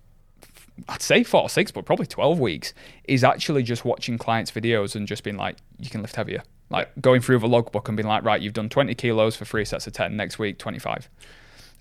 I'd 0.89 1.03
say 1.03 1.23
four 1.23 1.43
or 1.43 1.49
six, 1.49 1.71
but 1.71 1.85
probably 1.85 2.07
12 2.07 2.41
weeks, 2.41 2.75
is 3.05 3.23
actually 3.23 3.63
just 3.63 3.85
watching 3.85 4.19
clients' 4.19 4.51
videos 4.51 4.97
and 4.97 5.07
just 5.07 5.23
being 5.23 5.37
like, 5.37 5.59
you 5.79 5.89
can 5.89 6.03
lift 6.03 6.17
heavier. 6.17 6.43
Like 6.71 6.91
going 7.01 7.21
through 7.21 7.39
the 7.39 7.49
logbook 7.49 7.89
and 7.89 7.97
being 7.97 8.09
like, 8.09 8.25
right, 8.25 8.41
you've 8.41 8.53
done 8.53 8.69
20 8.69 8.95
kilos 8.95 9.37
for 9.37 9.45
three 9.45 9.65
sets 9.65 9.87
of 9.87 9.93
10, 9.93 10.17
next 10.17 10.39
week, 10.39 10.59
25. 10.59 11.09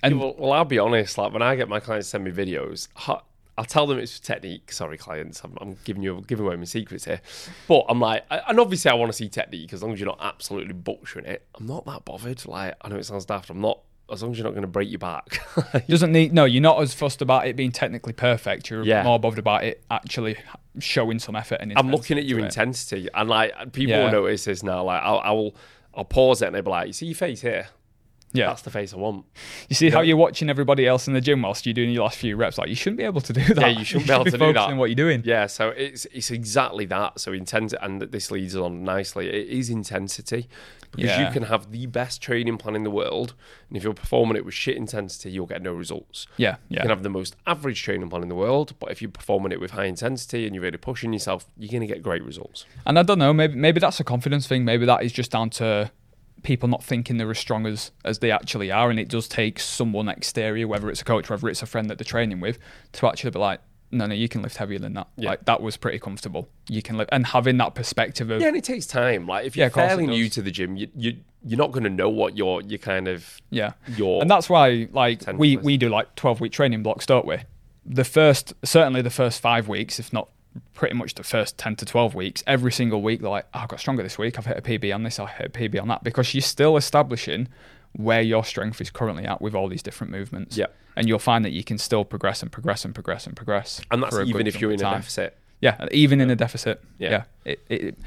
And 0.03 0.19
well, 0.19 0.35
well, 0.37 0.51
I'll 0.51 0.65
be 0.65 0.79
honest, 0.79 1.17
like 1.17 1.31
when 1.31 1.41
I 1.41 1.55
get 1.55 1.69
my 1.69 1.79
clients 1.79 2.07
to 2.07 2.09
send 2.11 2.25
me 2.25 2.31
videos, 2.31 2.89
I'll 3.57 3.65
tell 3.65 3.87
them 3.87 3.99
it's 3.99 4.19
technique. 4.19 4.71
Sorry, 4.71 4.97
clients, 4.97 5.41
I'm, 5.43 5.57
I'm, 5.61 5.77
giving 5.85 6.03
you 6.03 6.23
giving 6.27 6.45
away 6.45 6.55
my 6.55 6.65
secrets 6.65 7.05
here. 7.05 7.21
But 7.67 7.85
I'm 7.87 7.99
like, 7.99 8.25
and 8.29 8.59
obviously 8.59 8.91
I 8.91 8.95
want 8.95 9.11
to 9.11 9.17
see 9.17 9.29
technique 9.29 9.71
as 9.73 9.83
long 9.83 9.93
as 9.93 9.99
you're 9.99 10.07
not 10.07 10.19
absolutely 10.21 10.73
butchering 10.73 11.25
it. 11.25 11.45
I'm 11.55 11.67
not 11.67 11.85
that 11.85 12.03
bothered. 12.03 12.45
Like 12.45 12.75
I 12.81 12.89
know 12.89 12.97
it 12.97 13.05
sounds 13.05 13.25
daft. 13.25 13.49
I'm 13.49 13.61
not 13.61 13.79
as 14.11 14.21
long 14.21 14.31
as 14.31 14.37
you're 14.37 14.45
not 14.45 14.51
going 14.51 14.63
to 14.63 14.67
break 14.67 14.89
your 14.89 14.99
back. 14.99 15.39
Doesn't 15.87 16.11
need 16.11 16.33
no. 16.33 16.45
You're 16.45 16.61
not 16.61 16.81
as 16.81 16.93
fussed 16.93 17.21
about 17.21 17.47
it 17.47 17.55
being 17.55 17.71
technically 17.71 18.13
perfect. 18.13 18.69
You're 18.69 18.83
yeah. 18.83 19.03
more 19.03 19.19
bothered 19.19 19.39
about 19.39 19.63
it 19.63 19.83
actually 19.89 20.37
showing 20.79 21.19
some 21.19 21.35
effort. 21.35 21.59
And 21.61 21.73
I'm 21.75 21.89
looking 21.89 22.17
at 22.17 22.25
your 22.25 22.39
intensity, 22.39 23.07
and 23.13 23.29
like 23.29 23.73
people 23.73 23.95
yeah. 23.95 24.05
will 24.05 24.11
notice 24.11 24.45
this 24.45 24.63
now. 24.63 24.83
Like 24.83 25.01
I'll, 25.03 25.19
I'll 25.19 25.55
I'll 25.95 26.05
pause 26.05 26.41
it 26.41 26.47
and 26.47 26.55
they'll 26.55 26.63
be 26.63 26.71
like, 26.71 26.87
"You 26.87 26.93
see 26.93 27.07
your 27.07 27.15
face 27.15 27.41
here." 27.41 27.67
Yeah, 28.33 28.47
that's 28.47 28.63
the 28.63 28.71
face 28.71 28.93
I 28.93 28.97
want. 28.97 29.25
You 29.69 29.75
see 29.75 29.85
you 29.85 29.91
how 29.91 30.01
you're 30.01 30.17
watching 30.17 30.49
everybody 30.49 30.87
else 30.87 31.07
in 31.07 31.13
the 31.13 31.21
gym 31.21 31.43
whilst 31.43 31.65
you're 31.65 31.73
doing 31.73 31.91
your 31.91 32.03
last 32.03 32.17
few 32.17 32.35
reps. 32.35 32.57
Like 32.57 32.67
you 32.67 32.75
shouldn't 32.75 32.97
be 32.97 33.03
able 33.03 33.21
to 33.21 33.33
do 33.33 33.53
that. 33.53 33.61
Yeah, 33.61 33.67
you 33.67 33.85
shouldn't 33.85 34.07
you 34.07 34.07
be 34.07 34.13
able 34.13 34.25
should 34.25 34.31
to 34.31 34.37
be 34.39 34.45
do 34.47 34.53
that. 34.53 34.75
What 34.75 34.89
you're 34.89 34.95
doing. 34.95 35.21
Yeah, 35.23 35.45
so 35.45 35.69
it's 35.69 36.05
it's 36.05 36.31
exactly 36.31 36.85
that. 36.85 37.19
So 37.19 37.31
intensity, 37.31 37.79
and 37.83 38.01
this 38.01 38.31
leads 38.31 38.55
on 38.55 38.83
nicely. 38.83 39.29
It 39.29 39.49
is 39.49 39.69
intensity 39.69 40.49
because 40.91 41.11
yeah. 41.11 41.27
you 41.27 41.33
can 41.33 41.43
have 41.43 41.71
the 41.71 41.85
best 41.85 42.21
training 42.21 42.57
plan 42.57 42.75
in 42.75 42.83
the 42.83 42.91
world, 42.91 43.35
and 43.67 43.77
if 43.77 43.83
you're 43.83 43.93
performing 43.93 44.35
it 44.35 44.45
with 44.45 44.53
shit 44.53 44.77
intensity, 44.77 45.31
you'll 45.31 45.45
get 45.45 45.61
no 45.61 45.73
results. 45.73 46.25
Yeah, 46.37 46.57
yeah. 46.69 46.77
You 46.77 46.81
can 46.81 46.89
have 46.89 47.03
the 47.03 47.09
most 47.09 47.35
average 47.45 47.83
training 47.83 48.09
plan 48.09 48.23
in 48.23 48.29
the 48.29 48.35
world, 48.35 48.73
but 48.79 48.91
if 48.91 49.01
you're 49.01 49.11
performing 49.11 49.51
it 49.51 49.59
with 49.59 49.71
high 49.71 49.85
intensity 49.85 50.45
and 50.45 50.55
you're 50.55 50.63
really 50.63 50.77
pushing 50.77 51.13
yourself, 51.13 51.45
you're 51.57 51.71
going 51.71 51.87
to 51.87 51.93
get 51.93 52.01
great 52.01 52.23
results. 52.23 52.65
And 52.85 52.97
I 52.97 53.03
don't 53.03 53.19
know, 53.19 53.33
maybe 53.33 53.55
maybe 53.55 53.79
that's 53.79 53.99
a 53.99 54.03
confidence 54.03 54.47
thing. 54.47 54.65
Maybe 54.65 54.85
that 54.85 55.03
is 55.03 55.11
just 55.11 55.31
down 55.31 55.51
to 55.51 55.91
people 56.43 56.69
not 56.69 56.83
thinking 56.83 57.17
they're 57.17 57.31
as 57.31 57.39
strong 57.39 57.65
as, 57.65 57.91
as 58.05 58.19
they 58.19 58.31
actually 58.31 58.71
are. 58.71 58.89
And 58.89 58.99
it 58.99 59.09
does 59.09 59.27
take 59.27 59.59
someone 59.59 60.09
exterior, 60.09 60.67
whether 60.67 60.89
it's 60.89 61.01
a 61.01 61.05
coach, 61.05 61.29
whether 61.29 61.49
it's 61.49 61.61
a 61.61 61.65
friend 61.65 61.89
that 61.89 61.97
they're 61.97 62.05
training 62.05 62.39
with, 62.39 62.59
to 62.93 63.07
actually 63.07 63.31
be 63.31 63.39
like, 63.39 63.61
no, 63.93 64.07
no, 64.07 64.15
you 64.15 64.27
can 64.27 64.41
lift 64.41 64.57
heavier 64.57 64.79
than 64.79 64.93
that. 64.95 65.07
Yeah. 65.17 65.31
Like 65.31 65.45
that 65.45 65.61
was 65.61 65.77
pretty 65.77 65.99
comfortable. 65.99 66.49
You 66.67 66.81
can 66.81 66.97
lift, 66.97 67.11
and 67.13 67.27
having 67.27 67.57
that 67.57 67.75
perspective 67.75 68.31
of 68.31 68.41
yeah, 68.41 68.47
and 68.47 68.57
it 68.57 68.63
takes 68.63 68.87
time. 68.87 69.27
Like 69.27 69.45
if 69.45 69.55
you're 69.55 69.67
yeah, 69.67 69.69
fairly 69.69 70.07
new 70.07 70.29
to 70.29 70.41
the 70.41 70.51
gym, 70.51 70.75
you 70.75 70.87
you 70.95 71.17
you're 71.45 71.59
not 71.59 71.71
going 71.71 71.83
to 71.83 71.89
know 71.89 72.09
what 72.09 72.35
your 72.35 72.61
you 72.61 72.79
kind 72.79 73.07
of 73.07 73.39
yeah 73.51 73.73
your 73.95 74.21
and 74.21 74.31
that's 74.31 74.49
why 74.49 74.87
like 74.91 75.21
we 75.35 75.57
we 75.57 75.77
do 75.77 75.89
like 75.89 76.15
twelve 76.15 76.41
week 76.41 76.51
training 76.51 76.81
blocks, 76.81 77.05
don't 77.05 77.27
we? 77.27 77.37
The 77.85 78.03
first 78.03 78.53
certainly 78.63 79.03
the 79.03 79.11
first 79.11 79.41
five 79.41 79.67
weeks, 79.67 79.99
if 79.99 80.11
not 80.11 80.29
pretty 80.73 80.95
much 80.95 81.15
the 81.15 81.23
first 81.23 81.57
10 81.57 81.77
to 81.77 81.85
12 81.85 82.15
weeks, 82.15 82.43
every 82.47 82.71
single 82.71 83.01
week, 83.01 83.21
they're 83.21 83.29
like, 83.29 83.47
oh, 83.53 83.59
I 83.59 83.65
got 83.67 83.79
stronger 83.79 84.03
this 84.03 84.17
week. 84.17 84.37
I've 84.37 84.45
hit 84.45 84.57
a 84.57 84.61
PB 84.61 84.93
on 84.93 85.03
this, 85.03 85.19
I 85.19 85.27
hit 85.27 85.47
a 85.47 85.49
PB 85.49 85.81
on 85.81 85.87
that. 85.87 86.03
Because 86.03 86.33
you're 86.33 86.41
still 86.41 86.77
establishing 86.77 87.47
where 87.93 88.21
your 88.21 88.43
strength 88.43 88.81
is 88.81 88.89
currently 88.89 89.25
at 89.25 89.41
with 89.41 89.55
all 89.55 89.67
these 89.67 89.83
different 89.83 90.11
movements. 90.11 90.57
Yeah. 90.57 90.67
And 90.95 91.07
you'll 91.07 91.19
find 91.19 91.43
that 91.45 91.51
you 91.51 91.63
can 91.63 91.77
still 91.77 92.05
progress 92.05 92.41
and 92.41 92.51
progress 92.51 92.85
and 92.85 92.93
progress 92.93 93.25
and 93.25 93.35
progress. 93.35 93.81
And 93.91 94.03
that's 94.03 94.17
even 94.17 94.47
if 94.47 94.59
you're 94.61 94.71
in 94.71 94.79
time. 94.79 94.93
a 94.93 94.97
deficit. 94.97 95.37
Yeah, 95.61 95.87
even 95.91 96.19
yeah. 96.19 96.23
in 96.23 96.29
a 96.31 96.35
deficit. 96.35 96.83
Yeah. 96.97 97.09
yeah. 97.09 97.23
It, 97.45 97.65
it, 97.69 97.97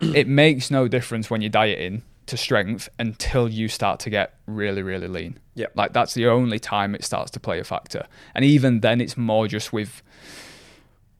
it 0.00 0.26
makes 0.26 0.70
no 0.70 0.88
difference 0.88 1.30
when 1.30 1.40
you're 1.40 1.50
dieting 1.50 2.02
to 2.26 2.36
strength 2.36 2.88
until 2.98 3.48
you 3.48 3.68
start 3.68 4.00
to 4.00 4.10
get 4.10 4.34
really, 4.46 4.82
really 4.82 5.08
lean. 5.08 5.38
Yeah. 5.54 5.66
Like 5.74 5.92
that's 5.92 6.14
the 6.14 6.26
only 6.26 6.58
time 6.58 6.94
it 6.94 7.04
starts 7.04 7.30
to 7.32 7.40
play 7.40 7.60
a 7.60 7.64
factor. 7.64 8.06
And 8.34 8.44
even 8.44 8.80
then, 8.80 9.00
it's 9.00 9.16
more 9.16 9.46
just 9.46 9.72
with 9.72 10.02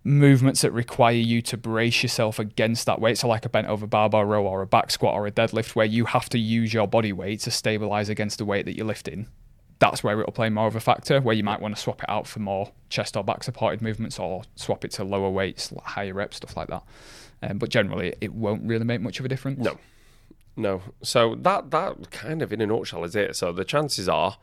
movements 0.05 0.63
that 0.63 0.73
require 0.73 1.15
you 1.15 1.41
to 1.43 1.57
brace 1.57 2.03
yourself 2.03 2.39
against 2.39 2.87
that 2.87 3.01
weight. 3.01 3.19
So, 3.19 3.29
like 3.29 3.45
a 3.45 3.49
bent 3.49 3.69
over 3.69 3.87
barbell 3.87 4.25
row 4.25 4.45
or 4.45 4.63
a 4.63 4.67
back 4.67 4.91
squat 4.91 5.15
or 5.15 5.27
a 5.27 5.31
deadlift, 5.31 5.75
where 5.75 5.87
you 5.87 6.07
have 6.07 6.29
to 6.31 6.39
use 6.39 6.73
your 6.73 6.89
body 6.89 7.13
weight 7.13 7.41
to 7.41 7.51
stabilize 7.51 8.09
against 8.09 8.39
the 8.39 8.45
weight 8.45 8.65
that 8.67 8.77
you're 8.77 8.87
lifting. 8.87 9.29
That's 9.79 10.05
where 10.05 10.21
it'll 10.21 10.33
play 10.33 10.49
more 10.49 10.69
of 10.69 10.77
a 10.77 10.81
factor, 10.81 11.21
where 11.21 11.35
you 11.35 11.43
might 11.43 11.61
want 11.61 11.75
to 11.75 11.81
swap 11.81 12.03
it 12.03 12.09
out 12.09 12.27
for 12.27 12.39
more 12.39 12.71
chest 12.89 13.17
or 13.17 13.25
back 13.25 13.43
supported 13.43 13.83
movements 13.83 14.19
or 14.19 14.43
swap 14.55 14.85
it 14.85 14.93
to 14.93 15.05
lower 15.05 15.31
weights, 15.31 15.73
higher 15.83 16.15
reps, 16.15 16.37
stuff 16.37 16.57
like 16.57 16.69
that. 16.69 16.85
Um, 17.43 17.59
but 17.59 17.69
generally, 17.69 18.15
it 18.21 18.33
won't 18.33 18.63
really 18.63 18.85
make 18.85 19.01
much 19.01 19.19
of 19.19 19.27
a 19.27 19.29
difference. 19.29 19.59
No. 19.59 19.79
No. 20.55 20.83
So, 21.03 21.35
that, 21.37 21.71
that 21.71 22.11
kind 22.11 22.43
of 22.43 22.53
in 22.53 22.61
a 22.61 22.67
nutshell 22.67 23.05
is 23.05 23.17
it. 23.17 23.35
So, 23.35 23.53
the 23.53 23.65
chances 23.65 24.09
are 24.09 24.37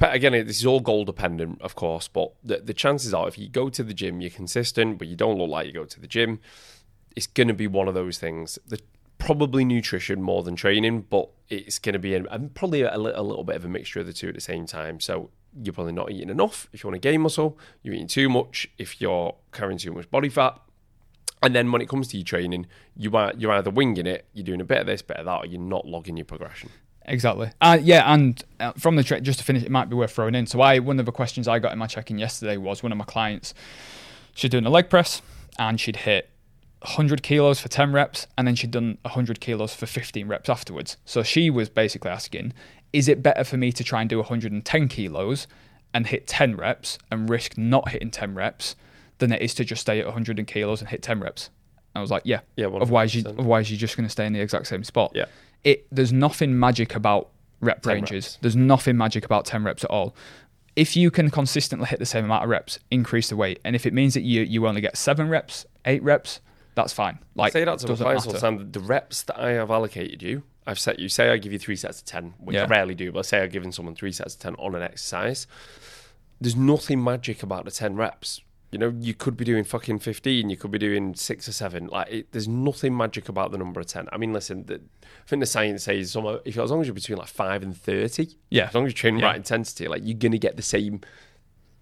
again, 0.00 0.32
this 0.32 0.58
is 0.58 0.66
all 0.66 0.80
goal 0.80 1.04
dependent, 1.04 1.60
of 1.60 1.74
course, 1.74 2.08
but 2.08 2.32
the, 2.42 2.58
the 2.58 2.74
chances 2.74 3.12
are 3.12 3.28
if 3.28 3.38
you 3.38 3.48
go 3.48 3.68
to 3.68 3.82
the 3.82 3.94
gym, 3.94 4.20
you're 4.20 4.30
consistent, 4.30 4.98
but 4.98 5.08
you 5.08 5.16
don't 5.16 5.38
look 5.38 5.50
like 5.50 5.66
you 5.66 5.72
go 5.72 5.84
to 5.84 6.00
the 6.00 6.06
gym, 6.06 6.40
it's 7.14 7.26
going 7.26 7.48
to 7.48 7.54
be 7.54 7.66
one 7.66 7.88
of 7.88 7.94
those 7.94 8.18
things. 8.18 8.58
The, 8.66 8.80
probably 9.22 9.64
nutrition 9.64 10.20
more 10.20 10.42
than 10.42 10.56
training, 10.56 11.02
but 11.08 11.28
it's 11.48 11.78
going 11.78 11.92
to 11.92 11.98
be 11.98 12.14
a, 12.14 12.22
probably 12.54 12.82
a, 12.82 12.92
a, 12.92 13.22
little 13.22 13.44
bit 13.44 13.54
of 13.54 13.64
a 13.64 13.68
mixture 13.68 14.00
of 14.00 14.06
the 14.06 14.12
two 14.12 14.28
at 14.28 14.34
the 14.34 14.40
same 14.40 14.66
time. 14.66 14.98
So 14.98 15.30
you're 15.62 15.72
probably 15.72 15.92
not 15.92 16.10
eating 16.10 16.28
enough 16.28 16.68
if 16.72 16.82
you 16.82 16.90
want 16.90 17.00
to 17.00 17.08
gain 17.08 17.20
muscle. 17.20 17.56
You're 17.82 17.94
eating 17.94 18.08
too 18.08 18.28
much 18.28 18.68
if 18.78 19.00
you're 19.00 19.36
carrying 19.52 19.78
too 19.78 19.92
much 19.92 20.10
body 20.10 20.28
fat. 20.28 20.58
And 21.40 21.54
then 21.54 21.70
when 21.70 21.80
it 21.80 21.88
comes 21.88 22.08
to 22.08 22.16
your 22.16 22.24
training, 22.24 22.66
you 22.96 23.16
are 23.16 23.32
you're 23.36 23.52
either 23.52 23.70
winging 23.70 24.06
it, 24.06 24.26
you're 24.32 24.44
doing 24.44 24.60
a 24.60 24.64
bit 24.64 24.78
of 24.78 24.86
this, 24.86 25.02
bit 25.02 25.18
of 25.18 25.26
that, 25.26 25.44
or 25.44 25.46
you're 25.46 25.60
not 25.60 25.86
logging 25.86 26.16
your 26.16 26.24
progression. 26.24 26.70
Exactly. 27.06 27.50
Uh, 27.60 27.78
yeah, 27.82 28.12
and 28.12 28.42
uh, 28.60 28.72
from 28.72 28.96
the 28.96 29.02
trick, 29.02 29.22
just 29.22 29.38
to 29.40 29.44
finish, 29.44 29.62
it 29.62 29.70
might 29.70 29.88
be 29.88 29.96
worth 29.96 30.12
throwing 30.12 30.34
in. 30.34 30.46
So, 30.46 30.60
I 30.60 30.78
one 30.78 31.00
of 31.00 31.06
the 31.06 31.12
questions 31.12 31.48
I 31.48 31.58
got 31.58 31.72
in 31.72 31.78
my 31.78 31.86
check-in 31.86 32.18
yesterday 32.18 32.56
was 32.56 32.82
one 32.82 32.92
of 32.92 32.98
my 32.98 33.04
clients. 33.04 33.54
She's 34.34 34.50
doing 34.50 34.66
a 34.66 34.70
leg 34.70 34.88
press, 34.88 35.20
and 35.58 35.80
she'd 35.80 35.96
hit 35.96 36.30
100 36.82 37.22
kilos 37.22 37.60
for 37.60 37.68
10 37.68 37.92
reps, 37.92 38.26
and 38.36 38.46
then 38.46 38.54
she'd 38.54 38.70
done 38.70 38.98
100 39.02 39.40
kilos 39.40 39.74
for 39.74 39.86
15 39.86 40.26
reps 40.28 40.48
afterwards. 40.48 40.96
So 41.04 41.22
she 41.22 41.50
was 41.50 41.68
basically 41.68 42.10
asking, 42.10 42.52
is 42.92 43.08
it 43.08 43.22
better 43.22 43.44
for 43.44 43.56
me 43.56 43.72
to 43.72 43.84
try 43.84 44.00
and 44.00 44.10
do 44.10 44.18
110 44.18 44.88
kilos 44.88 45.46
and 45.94 46.06
hit 46.06 46.26
10 46.26 46.56
reps 46.56 46.98
and 47.10 47.28
risk 47.28 47.56
not 47.56 47.90
hitting 47.90 48.10
10 48.10 48.34
reps 48.34 48.76
than 49.18 49.32
it 49.32 49.42
is 49.42 49.54
to 49.54 49.64
just 49.64 49.82
stay 49.82 50.00
at 50.00 50.06
100 50.06 50.44
kilos 50.46 50.80
and 50.80 50.90
hit 50.90 51.02
10 51.02 51.20
reps? 51.20 51.50
I 51.94 52.00
was 52.00 52.10
like, 52.10 52.22
yeah. 52.24 52.40
Yeah. 52.56 52.66
100%. 52.66 52.82
Otherwise, 52.82 53.14
you 53.14 53.24
otherwise 53.26 53.70
you're 53.70 53.78
just 53.78 53.96
going 53.96 54.06
to 54.06 54.10
stay 54.10 54.26
in 54.26 54.32
the 54.32 54.40
exact 54.40 54.66
same 54.66 54.84
spot. 54.84 55.12
Yeah 55.14 55.26
it 55.64 55.86
there's 55.92 56.12
nothing 56.12 56.58
magic 56.58 56.94
about 56.94 57.28
rep 57.60 57.84
ranges. 57.86 58.24
Reps. 58.24 58.38
There's 58.40 58.56
nothing 58.56 58.96
magic 58.96 59.24
about 59.24 59.44
10 59.44 59.64
reps 59.64 59.84
at 59.84 59.90
all. 59.90 60.14
If 60.74 60.96
you 60.96 61.10
can 61.10 61.30
consistently 61.30 61.86
hit 61.86 61.98
the 61.98 62.06
same 62.06 62.24
amount 62.24 62.44
of 62.44 62.50
reps, 62.50 62.78
increase 62.90 63.28
the 63.28 63.36
weight. 63.36 63.60
And 63.64 63.76
if 63.76 63.84
it 63.84 63.92
means 63.92 64.14
that 64.14 64.22
you 64.22 64.42
you 64.42 64.66
only 64.66 64.80
get 64.80 64.96
seven 64.96 65.28
reps, 65.28 65.66
eight 65.84 66.02
reps, 66.02 66.40
that's 66.74 66.92
fine. 66.92 67.18
Like 67.34 67.52
say 67.52 67.64
that 67.64 67.78
to 67.80 67.96
clients 67.96 68.26
all 68.26 68.32
the 68.32 68.38
time. 68.38 68.72
The 68.72 68.80
reps 68.80 69.22
that 69.24 69.38
I 69.38 69.50
have 69.50 69.70
allocated 69.70 70.22
you, 70.22 70.44
I've 70.66 70.78
set 70.78 70.98
you. 70.98 71.10
Say 71.10 71.28
I 71.28 71.36
give 71.36 71.52
you 71.52 71.58
three 71.58 71.76
sets 71.76 72.00
of 72.00 72.06
ten, 72.06 72.34
which 72.38 72.54
yeah. 72.54 72.64
I 72.64 72.66
rarely 72.66 72.94
do, 72.94 73.12
but 73.12 73.26
say 73.26 73.42
I've 73.42 73.52
given 73.52 73.70
someone 73.70 73.94
three 73.94 74.12
sets 74.12 74.34
of 74.34 74.40
ten 74.40 74.54
on 74.54 74.74
an 74.74 74.82
exercise. 74.82 75.46
There's 76.40 76.56
nothing 76.56 77.04
magic 77.04 77.42
about 77.42 77.66
the 77.66 77.70
ten 77.70 77.94
reps. 77.94 78.40
You 78.72 78.78
know, 78.78 78.94
you 78.98 79.12
could 79.12 79.36
be 79.36 79.44
doing 79.44 79.64
fucking 79.64 79.98
15, 79.98 80.48
you 80.48 80.56
could 80.56 80.70
be 80.70 80.78
doing 80.78 81.14
six 81.14 81.46
or 81.46 81.52
seven. 81.52 81.88
Like, 81.88 82.10
it, 82.10 82.32
there's 82.32 82.48
nothing 82.48 82.96
magic 82.96 83.28
about 83.28 83.52
the 83.52 83.58
number 83.58 83.80
of 83.80 83.86
10. 83.86 84.08
I 84.10 84.16
mean, 84.16 84.32
listen, 84.32 84.64
the, 84.64 84.76
I 84.76 85.28
think 85.28 85.40
the 85.40 85.46
science 85.46 85.84
says 85.84 86.12
some, 86.12 86.40
if 86.46 86.58
as 86.58 86.70
long 86.70 86.80
as 86.80 86.86
you're 86.86 86.94
between 86.94 87.18
like 87.18 87.28
five 87.28 87.62
and 87.62 87.76
30, 87.76 88.34
yeah, 88.48 88.68
as 88.68 88.74
long 88.74 88.86
as 88.86 88.92
you're 88.92 88.96
training 88.96 89.20
yeah. 89.20 89.26
right 89.26 89.36
intensity, 89.36 89.88
like, 89.88 90.00
you're 90.02 90.16
going 90.16 90.32
to 90.32 90.38
get 90.38 90.56
the 90.56 90.62
same, 90.62 91.02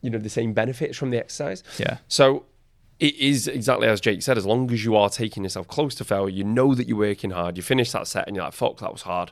you 0.02 0.10
know, 0.10 0.18
the 0.18 0.28
same 0.28 0.52
benefits 0.52 0.98
from 0.98 1.10
the 1.10 1.18
exercise. 1.18 1.62
Yeah. 1.78 1.98
So, 2.08 2.46
it 2.98 3.14
is 3.14 3.46
exactly 3.46 3.86
as 3.86 4.00
Jake 4.00 4.20
said, 4.20 4.36
as 4.36 4.44
long 4.44 4.68
as 4.72 4.84
you 4.84 4.96
are 4.96 5.08
taking 5.08 5.44
yourself 5.44 5.68
close 5.68 5.94
to 5.94 6.04
failure, 6.04 6.34
you 6.34 6.42
know 6.42 6.74
that 6.74 6.88
you're 6.88 6.98
working 6.98 7.30
hard, 7.30 7.56
you 7.56 7.62
finish 7.62 7.92
that 7.92 8.08
set 8.08 8.26
and 8.26 8.34
you're 8.34 8.44
like, 8.44 8.52
fuck, 8.52 8.78
that 8.80 8.90
was 8.90 9.02
hard. 9.02 9.30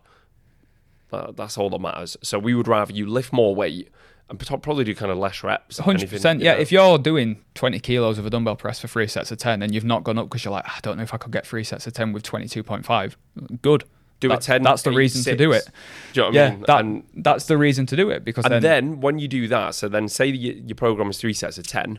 that's 1.11 1.59
all 1.59 1.71
that 1.71 1.81
matters. 1.81 2.17
So, 2.23 2.39
we 2.39 2.55
would 2.55 2.69
rather 2.69 2.93
you 2.93 3.07
lift 3.07 3.33
more 3.33 3.53
weight 3.53 3.89
and 4.31 4.39
probably 4.39 4.85
do 4.85 4.95
kind 4.95 5.11
of 5.11 5.19
less 5.19 5.43
reps. 5.43 5.79
Hundred 5.79 6.11
percent, 6.11 6.41
yeah. 6.41 6.55
Know. 6.55 6.61
If 6.61 6.73
you're 6.73 6.99
doing 6.99 7.43
twenty 7.55 7.79
kilos 7.79 8.19
of 8.19 8.27
a 8.27 8.31
dumbbell 8.31 8.57
press 8.57 8.81
for 8.81 8.89
three 8.89 9.07
sets 9.07 9.31
of 9.31 9.39
ten, 9.39 9.63
and 9.63 9.75
you've 9.75 9.85
not 9.85 10.05
gone 10.05 10.19
up 10.19 10.27
because 10.29 10.45
you're 10.45 10.53
like, 10.53 10.65
ah, 10.67 10.75
I 10.77 10.81
don't 10.81 10.97
know 10.97 11.03
if 11.03 11.15
I 11.15 11.17
could 11.17 11.33
get 11.33 11.47
three 11.47 11.65
sets 11.65 11.87
of 11.87 11.93
ten 11.93 12.13
with 12.13 12.23
twenty 12.23 12.49
two 12.49 12.63
point 12.63 12.85
five. 12.85 13.17
Good. 13.63 13.85
Do 14.21 14.29
that, 14.29 14.43
a 14.43 14.47
ten. 14.47 14.63
That's 14.63 14.83
the 14.83 14.91
reason 14.91 15.23
six. 15.23 15.33
to 15.33 15.37
do 15.37 15.53
it. 15.53 15.69
Do 16.13 16.21
you 16.21 16.27
know 16.27 16.33
yeah, 16.33 16.47
I 16.47 16.51
mean? 16.51 16.65
that, 16.67 16.81
and, 16.81 17.05
that's 17.15 17.47
the 17.47 17.57
reason 17.57 17.87
to 17.87 17.97
do 17.97 18.11
it 18.11 18.25
because 18.25 18.45
and 18.45 18.55
then, 18.55 18.63
then 18.63 19.01
when 19.01 19.19
you 19.19 19.29
do 19.29 19.47
that, 19.49 19.75
so 19.77 19.89
then 19.89 20.09
say 20.09 20.27
your, 20.27 20.55
your 20.55 20.75
program 20.75 21.09
is 21.11 21.19
three 21.19 21.33
sets 21.33 21.57
of 21.57 21.67
ten, 21.67 21.99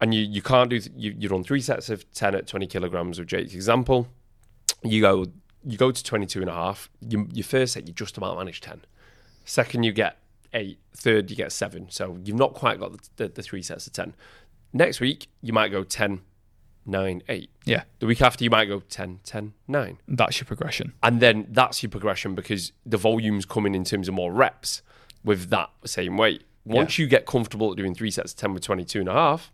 and 0.00 0.14
you 0.14 0.22
you 0.22 0.40
can't 0.40 0.70
do 0.70 0.80
you 0.96 1.14
you 1.18 1.28
run 1.28 1.42
three 1.42 1.60
sets 1.60 1.90
of 1.90 2.10
ten 2.12 2.34
at 2.34 2.46
twenty 2.46 2.66
kilograms 2.66 3.18
of 3.18 3.26
Jake's 3.26 3.54
example. 3.54 4.08
You 4.84 5.00
go 5.00 5.26
you 5.64 5.76
go 5.76 5.90
to 5.90 6.04
22 6.04 6.40
and 6.40 6.50
a 6.50 6.54
half. 6.54 6.88
You, 7.00 7.28
your 7.32 7.44
first 7.44 7.74
set, 7.74 7.86
you 7.86 7.92
just 7.92 8.16
about 8.16 8.36
manage 8.36 8.60
10 8.60 8.82
Second, 9.44 9.82
you 9.82 9.92
get 9.92 10.18
eight. 10.52 10.78
Third, 10.94 11.30
you 11.30 11.36
get 11.36 11.52
seven. 11.52 11.86
So 11.90 12.18
you've 12.24 12.36
not 12.36 12.54
quite 12.54 12.78
got 12.80 12.92
the, 12.92 12.98
the, 13.16 13.28
the 13.28 13.42
three 13.42 13.62
sets 13.62 13.86
of 13.86 13.92
10. 13.92 14.14
Next 14.72 15.00
week, 15.00 15.28
you 15.42 15.52
might 15.52 15.68
go 15.70 15.82
10, 15.84 16.20
9, 16.86 17.22
8. 17.28 17.50
Yeah, 17.64 17.82
The 18.00 18.06
week 18.06 18.20
after, 18.22 18.44
you 18.44 18.50
might 18.50 18.66
go 18.66 18.80
10, 18.80 19.20
10, 19.24 19.52
9. 19.66 19.98
that's 20.08 20.40
your 20.40 20.46
progression. 20.46 20.92
And 21.02 21.20
then 21.20 21.46
that's 21.50 21.82
your 21.82 21.90
progression 21.90 22.34
because 22.34 22.72
the 22.84 22.96
volume's 22.96 23.44
coming 23.46 23.74
in 23.74 23.84
terms 23.84 24.08
of 24.08 24.14
more 24.14 24.32
reps 24.32 24.82
with 25.24 25.50
that 25.50 25.70
same 25.84 26.16
weight. 26.16 26.44
Once 26.64 26.98
you 26.98 27.06
get 27.06 27.24
comfortable 27.24 27.70
at 27.70 27.76
doing 27.78 27.94
three 27.94 28.10
sets 28.10 28.32
of 28.32 28.38
10 28.38 28.54
with 28.54 28.62
22 28.62 29.00
and 29.00 29.08
a 29.08 29.12
half, 29.12 29.50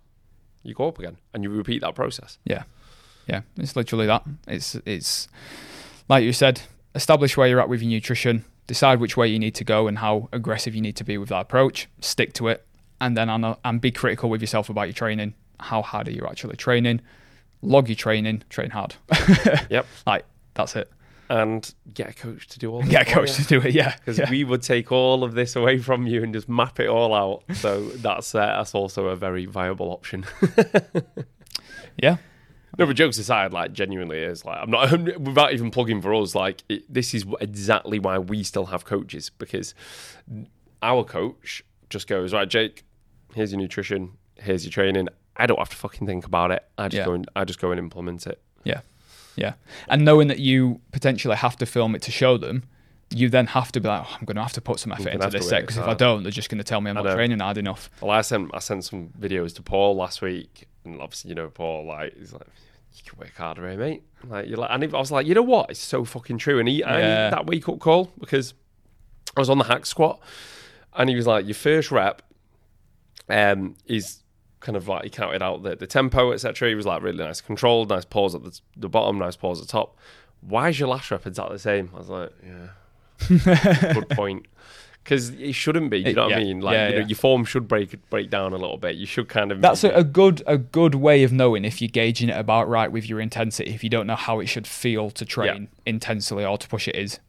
you 0.64 0.74
go 0.74 0.88
up 0.88 0.98
again 0.98 1.16
and 1.32 1.44
you 1.44 1.50
repeat 1.50 1.80
that 1.82 1.94
process. 1.94 2.38
Yeah, 2.44 2.64
yeah, 3.28 3.42
it's 3.56 3.76
literally 3.76 4.06
that. 4.06 4.24
It's 4.48 4.74
it's 4.86 5.28
like 6.08 6.24
you 6.24 6.32
said, 6.32 6.62
establish 6.94 7.36
where 7.36 7.46
you're 7.46 7.60
at 7.60 7.68
with 7.68 7.82
your 7.82 7.90
nutrition, 7.90 8.44
decide 8.66 9.00
which 9.00 9.16
way 9.16 9.28
you 9.28 9.38
need 9.38 9.54
to 9.56 9.64
go 9.64 9.86
and 9.86 9.98
how 9.98 10.28
aggressive 10.32 10.74
you 10.74 10.80
need 10.80 10.96
to 10.96 11.04
be 11.04 11.18
with 11.18 11.28
that 11.28 11.40
approach, 11.40 11.88
stick 12.00 12.32
to 12.34 12.48
it, 12.48 12.66
and 13.00 13.16
then 13.16 13.28
and, 13.28 13.56
and 13.64 13.80
be 13.80 13.90
critical 13.90 14.30
with 14.30 14.40
yourself 14.40 14.68
about 14.68 14.84
your 14.84 14.94
training. 14.94 15.34
How 15.60 15.82
hard 15.82 16.08
are 16.08 16.12
you 16.12 16.26
actually 16.28 16.56
training? 16.56 17.00
Log 17.62 17.88
your 17.88 17.96
training, 17.96 18.42
train 18.48 18.70
hard. 18.70 18.96
Yep. 19.70 19.86
like 20.06 20.24
that's 20.54 20.76
it. 20.76 20.90
And 21.30 21.74
get 21.92 22.10
a 22.10 22.12
coach 22.12 22.48
to 22.48 22.58
do 22.58 22.70
all 22.70 22.82
this. 22.82 22.90
Get 22.90 23.08
a 23.08 23.12
coach 23.12 23.34
to 23.34 23.44
do 23.44 23.60
it. 23.60 23.74
Yeah, 23.74 23.96
because 23.96 24.18
yeah. 24.18 24.30
we 24.30 24.44
would 24.44 24.62
take 24.62 24.92
all 24.92 25.24
of 25.24 25.34
this 25.34 25.56
away 25.56 25.78
from 25.78 26.06
you 26.06 26.22
and 26.22 26.34
just 26.34 26.50
map 26.50 26.78
it 26.80 26.88
all 26.88 27.14
out. 27.14 27.44
So 27.56 27.88
that's 27.88 28.34
uh, 28.34 28.46
that's 28.46 28.74
also 28.74 29.08
a 29.08 29.16
very 29.16 29.46
viable 29.46 29.90
option. 29.90 30.26
yeah. 31.96 32.18
No, 32.78 32.86
but 32.86 32.96
jokes 32.96 33.18
aside, 33.18 33.52
like 33.52 33.72
genuinely 33.72 34.18
is 34.18 34.44
like 34.44 34.58
I'm 34.60 34.70
not 34.70 34.92
I'm, 34.92 35.04
without 35.24 35.52
even 35.52 35.70
plugging 35.70 36.00
for 36.00 36.14
us. 36.14 36.34
Like 36.34 36.62
it, 36.68 36.92
this 36.92 37.14
is 37.14 37.24
exactly 37.40 37.98
why 37.98 38.18
we 38.18 38.42
still 38.42 38.66
have 38.66 38.84
coaches 38.84 39.30
because 39.30 39.74
our 40.82 41.04
coach 41.04 41.62
just 41.90 42.06
goes 42.06 42.32
right, 42.32 42.48
Jake. 42.48 42.84
Here's 43.34 43.52
your 43.52 43.60
nutrition. 43.60 44.12
Here's 44.36 44.64
your 44.64 44.72
training. 44.72 45.08
I 45.36 45.46
don't 45.46 45.58
have 45.58 45.70
to 45.70 45.76
fucking 45.76 46.06
think 46.06 46.24
about 46.26 46.50
it. 46.50 46.64
I 46.78 46.88
just 46.88 46.98
Yeah. 46.98 47.04
go 47.06 47.12
and 47.12 47.28
I 47.34 47.44
just 47.44 47.60
go 47.60 47.70
and 47.70 47.78
implement 47.78 48.26
it. 48.26 48.40
Yeah. 48.64 48.80
Yeah. 49.36 49.54
And 49.88 50.04
knowing 50.04 50.28
that 50.28 50.38
you 50.38 50.80
potentially 50.92 51.36
have 51.36 51.56
to 51.56 51.66
film 51.66 51.94
it 51.94 52.02
to 52.02 52.12
show 52.12 52.36
them, 52.36 52.64
you 53.10 53.28
then 53.28 53.46
have 53.48 53.72
to 53.72 53.80
be 53.80 53.88
like, 53.88 54.02
oh, 54.04 54.16
I'm 54.18 54.24
going 54.24 54.36
to 54.36 54.42
have 54.42 54.52
to 54.54 54.60
put 54.60 54.78
some 54.78 54.92
effort 54.92 55.08
into 55.08 55.28
this 55.30 55.48
set 55.48 55.62
because 55.62 55.76
if 55.76 55.84
I 55.84 55.94
don't, 55.94 56.22
they're 56.22 56.32
just 56.32 56.48
going 56.48 56.58
to 56.58 56.64
tell 56.64 56.80
me 56.80 56.90
I'm 56.90 56.96
not 56.96 57.14
training 57.14 57.40
hard 57.40 57.58
enough. 57.58 57.90
Well, 58.00 58.10
I 58.10 58.20
sent 58.22 58.50
I 58.54 58.58
sent 58.60 58.84
some 58.84 59.10
videos 59.18 59.54
to 59.56 59.62
Paul 59.62 59.96
last 59.96 60.22
week, 60.22 60.66
and 60.84 61.00
obviously 61.00 61.30
you 61.30 61.34
know 61.34 61.48
Paul 61.48 61.86
like 61.86 62.16
he's 62.16 62.32
like 62.32 62.46
you 62.96 63.02
can 63.10 63.18
work 63.18 63.34
harder, 63.36 63.66
eh, 63.66 63.74
mate? 63.76 64.02
Like 64.28 64.46
you're 64.48 64.56
like, 64.58 64.70
and 64.70 64.84
I 64.84 64.98
was 64.98 65.10
like, 65.10 65.26
you 65.26 65.34
know 65.34 65.42
what? 65.42 65.68
It's 65.70 65.80
so 65.80 66.04
fucking 66.04 66.38
true. 66.38 66.60
And 66.60 66.68
he 66.68 66.78
Yeah. 66.78 67.30
that 67.30 67.44
wake 67.46 67.68
up 67.68 67.80
call 67.80 68.12
because 68.20 68.54
I 69.36 69.40
was 69.40 69.50
on 69.50 69.58
the 69.58 69.64
hack 69.64 69.84
squat, 69.84 70.20
and 70.94 71.10
he 71.10 71.16
was 71.16 71.26
like, 71.26 71.44
your 71.44 71.56
first 71.56 71.90
rep, 71.90 72.22
um, 73.28 73.74
is 73.86 74.20
kind 74.60 74.76
of 74.76 74.86
like 74.86 75.02
he 75.04 75.10
counted 75.10 75.42
out 75.42 75.62
the, 75.64 75.74
the 75.74 75.86
tempo, 75.88 76.30
etc. 76.32 76.68
He 76.68 76.74
was 76.76 76.86
like 76.86 77.02
really 77.02 77.18
nice, 77.18 77.40
controlled, 77.40 77.88
nice 77.90 78.04
pause 78.04 78.34
at 78.36 78.44
the, 78.44 78.58
the 78.76 78.88
bottom, 78.88 79.18
nice 79.18 79.34
pause 79.36 79.60
at 79.60 79.66
the 79.66 79.72
top. 79.72 79.96
Why 80.40 80.68
is 80.68 80.78
your 80.78 80.88
last 80.88 81.10
rep 81.10 81.26
exactly 81.26 81.56
the 81.56 81.60
same? 81.60 81.90
I 81.94 81.98
was 81.98 82.08
like, 82.08 82.30
yeah, 82.46 82.68
good 83.94 84.08
point. 84.10 84.46
Because 85.04 85.28
it 85.30 85.52
shouldn't 85.52 85.90
be. 85.90 85.98
You 85.98 86.06
It- 86.06 86.16
know 86.16 86.22
what 86.22 86.30
yeah, 86.30 86.36
I 86.38 86.44
mean? 86.44 86.60
Like 86.60 86.72
yeah, 86.74 86.86
you 86.88 86.94
know, 86.94 87.00
yeah. 87.02 87.06
your 87.08 87.16
form 87.16 87.44
should 87.44 87.68
break 87.68 88.08
break 88.10 88.30
down 88.30 88.52
a 88.54 88.56
little 88.56 88.78
bit. 88.78 88.96
You 88.96 89.04
should 89.06 89.28
kind 89.28 89.52
of. 89.52 89.60
That's 89.60 89.84
a, 89.84 89.90
a 89.90 90.02
good 90.02 90.42
a 90.46 90.56
good 90.58 90.94
way 90.94 91.22
of 91.24 91.32
knowing 91.32 91.64
if 91.66 91.82
you're 91.82 91.88
gauging 91.90 92.30
it 92.30 92.36
about 92.38 92.68
right 92.68 92.90
with 92.90 93.08
your 93.08 93.20
intensity. 93.20 93.70
If 93.74 93.84
you 93.84 93.90
don't 93.90 94.06
know 94.06 94.16
how 94.16 94.40
it 94.40 94.46
should 94.46 94.66
feel 94.66 95.10
to 95.10 95.24
train 95.24 95.68
intensely 95.86 96.44
or 96.44 96.56
to 96.58 96.66
push 96.68 96.88
it 96.88 96.96
is. 96.96 97.20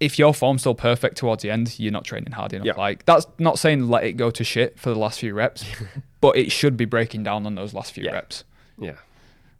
If 0.00 0.16
your 0.18 0.32
form's 0.32 0.62
still 0.62 0.76
perfect 0.76 1.16
towards 1.16 1.42
the 1.42 1.50
end, 1.50 1.78
you're 1.78 1.92
not 1.92 2.04
training 2.04 2.32
hard 2.32 2.52
enough. 2.52 2.78
Like 2.78 3.04
that's 3.04 3.26
not 3.38 3.58
saying 3.58 3.88
let 3.88 4.04
it 4.04 4.12
go 4.12 4.30
to 4.30 4.44
shit 4.44 4.78
for 4.78 4.90
the 4.90 4.98
last 4.98 5.18
few 5.20 5.34
reps, 5.34 5.64
but 6.20 6.36
it 6.36 6.50
should 6.52 6.76
be 6.76 6.84
breaking 6.84 7.24
down 7.24 7.44
on 7.46 7.56
those 7.56 7.74
last 7.74 7.92
few 7.92 8.06
reps. 8.10 8.44
yeah. 8.78 8.92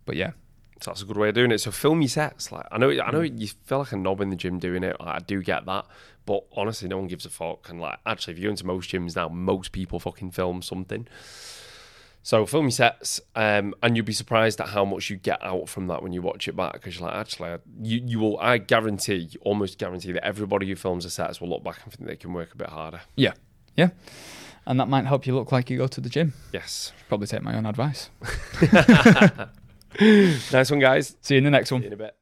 But 0.06 0.16
yeah, 0.16 0.30
So 0.80 0.90
that's 0.92 1.02
a 1.02 1.04
good 1.04 1.16
way 1.18 1.28
of 1.28 1.34
doing 1.34 1.50
it. 1.50 1.58
So 1.58 1.70
film 1.70 2.00
your 2.00 2.08
sets. 2.08 2.50
Like 2.52 2.66
I 2.70 2.78
know, 2.78 2.88
I 2.88 3.10
know 3.10 3.20
you 3.20 3.48
feel 3.66 3.80
like 3.80 3.92
a 3.92 3.96
knob 3.96 4.20
in 4.22 4.30
the 4.30 4.36
gym 4.36 4.58
doing 4.58 4.84
it. 4.84 4.96
Like, 5.00 5.08
I 5.08 5.18
do 5.18 5.42
get 5.42 5.66
that, 5.66 5.84
but 6.28 6.44
honestly, 6.52 6.88
no 6.88 6.98
one 6.98 7.06
gives 7.08 7.24
a 7.26 7.30
fuck. 7.30 7.68
And 7.70 7.80
like, 7.80 7.98
actually, 8.04 8.32
if 8.34 8.38
you 8.38 8.44
go 8.44 8.50
into 8.50 8.66
most 8.66 8.90
gyms 8.90 9.16
now, 9.16 9.28
most 9.28 9.72
people 9.72 9.98
fucking 9.98 10.30
film 10.32 10.60
something. 10.62 11.06
So 12.22 12.44
film 12.44 12.64
your 12.66 12.70
sets, 12.72 13.20
um, 13.34 13.74
and 13.82 13.96
you'll 13.96 14.04
be 14.04 14.12
surprised 14.12 14.60
at 14.60 14.68
how 14.68 14.84
much 14.84 15.08
you 15.08 15.16
get 15.16 15.42
out 15.42 15.68
from 15.70 15.86
that 15.86 16.02
when 16.02 16.12
you 16.12 16.20
watch 16.20 16.46
it 16.46 16.54
back. 16.56 16.74
Because 16.74 16.98
you're 16.98 17.08
like, 17.08 17.16
actually, 17.16 17.48
I- 17.50 17.58
you 17.82 18.02
you 18.04 18.18
will. 18.18 18.38
I 18.38 18.58
guarantee, 18.58 19.30
almost 19.40 19.78
guarantee 19.78 20.12
that 20.12 20.24
everybody 20.26 20.66
who 20.68 20.76
films 20.76 21.04
the 21.04 21.10
sets 21.10 21.40
will 21.40 21.48
look 21.48 21.64
back 21.64 21.78
and 21.84 21.92
think 21.92 22.06
they 22.08 22.16
can 22.16 22.32
work 22.34 22.52
a 22.52 22.56
bit 22.56 22.68
harder. 22.68 23.00
yeah, 23.16 23.32
yeah, 23.76 23.90
and 24.66 24.78
that 24.80 24.88
might 24.88 25.06
help 25.06 25.26
you 25.26 25.34
look 25.34 25.52
like 25.52 25.70
you 25.70 25.78
go 25.78 25.86
to 25.86 26.00
the 26.02 26.10
gym. 26.10 26.34
Yes. 26.52 26.92
Probably 27.08 27.26
take 27.26 27.42
my 27.42 27.56
own 27.56 27.64
advice. 27.66 28.10
Nice 30.52 30.70
one, 30.70 30.80
guys. 30.80 31.16
See 31.22 31.34
you 31.34 31.38
in 31.38 31.44
the 31.44 31.50
next 31.50 31.72
one. 31.72 31.80
See 31.80 31.86
you 31.86 31.92
in 31.94 32.00
a 32.00 32.04
bit. 32.04 32.14